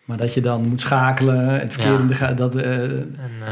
[0.04, 2.32] Maar dat je dan moet schakelen, het verkeer Ja.
[2.32, 3.48] dat, eh, En eh,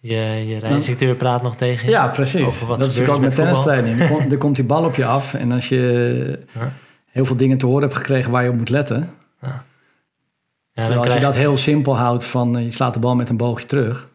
[0.00, 1.90] je, je rijinstructeur praat nog tegen je.
[1.90, 2.58] Ja, precies.
[2.60, 4.00] Dat is natuurlijk ook met tennistraining.
[4.00, 5.34] Er komt, er komt die bal op je af.
[5.34, 6.72] En als je Ja.
[7.10, 9.10] heel veel dingen te horen hebt gekregen waar je op moet letten.
[9.40, 13.36] Ja, terwijl als je dat heel simpel houdt van je slaat de bal met een
[13.36, 14.08] boogje terug.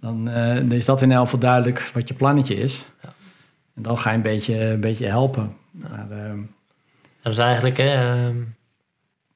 [0.00, 0.08] Ja.
[0.08, 2.84] Dan, eh, dan is dat in elk geval duidelijk wat je plannetje is.
[3.02, 3.12] Ja.
[3.74, 5.56] En dan ga je een beetje, een beetje helpen.
[5.70, 6.38] Maar, ehm,
[7.22, 8.36] Dat is eigenlijk, hè, ehm,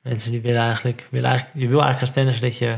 [0.02, 2.76] mensen die willen eigenlijk, willen eigenlijk, je wil eigenlijk als tennisser dat je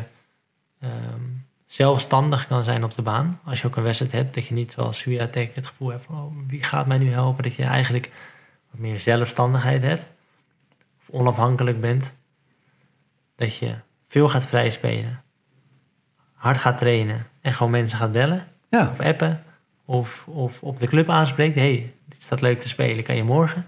[0.80, 1.20] ehm,
[1.66, 3.40] zelfstandig kan zijn op de baan.
[3.44, 6.14] Als je ook een wedstrijd hebt, dat je niet zoals Swiatek het gevoel hebt van,
[6.14, 7.42] oh, wie gaat mij nu helpen?
[7.42, 8.10] Dat je eigenlijk
[8.70, 10.12] wat meer zelfstandigheid hebt.
[10.98, 12.12] Of onafhankelijk bent.
[13.36, 13.74] Dat je
[14.06, 15.22] veel gaat vrij spelen.
[16.32, 17.26] Hard gaat trainen.
[17.42, 19.42] En gewoon mensen gaat bellen ja, of appen.
[19.84, 21.54] Of, of op de club aanspreekt.
[21.54, 23.66] hey, dit staat leuk te spelen, kan je morgen?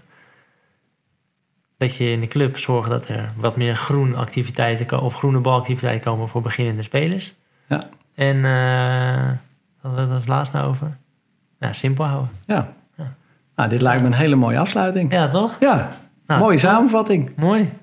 [1.77, 6.03] Dat je in de club zorgt dat er wat meer groene activiteiten of groene balactiviteiten
[6.11, 7.33] komen voor beginnende spelers.
[7.67, 7.83] Ja.
[8.15, 9.31] En eh
[9.81, 10.97] wat was het laatst nou over?
[11.59, 12.29] Nou, simpel houden.
[12.45, 12.73] ja.
[12.97, 13.13] Ja.
[13.55, 15.11] Nou, dit lijkt me een hele mooie afsluiting.
[15.11, 15.59] Ja, toch?
[15.59, 15.97] Ja,
[16.27, 17.35] Nou, mooie samenvatting.
[17.35, 17.73] Mooi.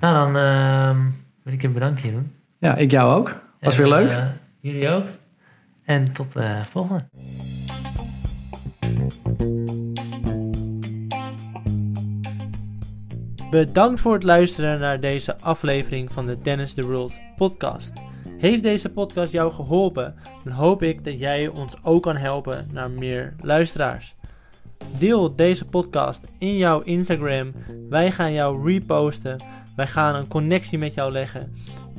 [0.00, 0.98] Nou, dan ehm,
[1.42, 2.32] wil ik een bedankje doen.
[2.58, 3.40] Ja, ik jou ook.
[3.60, 4.10] Was En, weer leuk.
[4.10, 4.24] eh,
[4.60, 5.06] jullie ook.
[5.88, 7.04] En tot de volgende.
[13.50, 17.92] Bedankt voor het luisteren naar deze aflevering van de Tennis the World podcast.
[18.38, 20.14] Heeft deze podcast jou geholpen,
[20.44, 24.14] dan hoop ik dat jij ons ook kan helpen naar meer luisteraars.
[24.98, 27.52] Deel deze podcast in jouw Instagram.
[27.88, 29.42] Wij gaan jou reposten.
[29.76, 31.54] Wij gaan een connectie met jou leggen.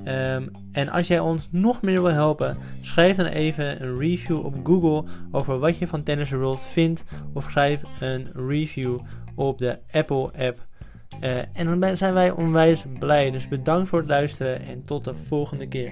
[0.09, 4.55] Ehm, en als jij ons nog meer wil helpen, schrijf dan even een review op
[4.63, 7.03] Google over wat je van Tennis World vindt.
[7.33, 8.99] Of schrijf een review
[9.35, 10.67] op de Apple app.
[11.19, 13.31] Eh, en dan zijn wij onwijs blij.
[13.31, 15.91] Dus bedankt voor het luisteren en tot de volgende keer.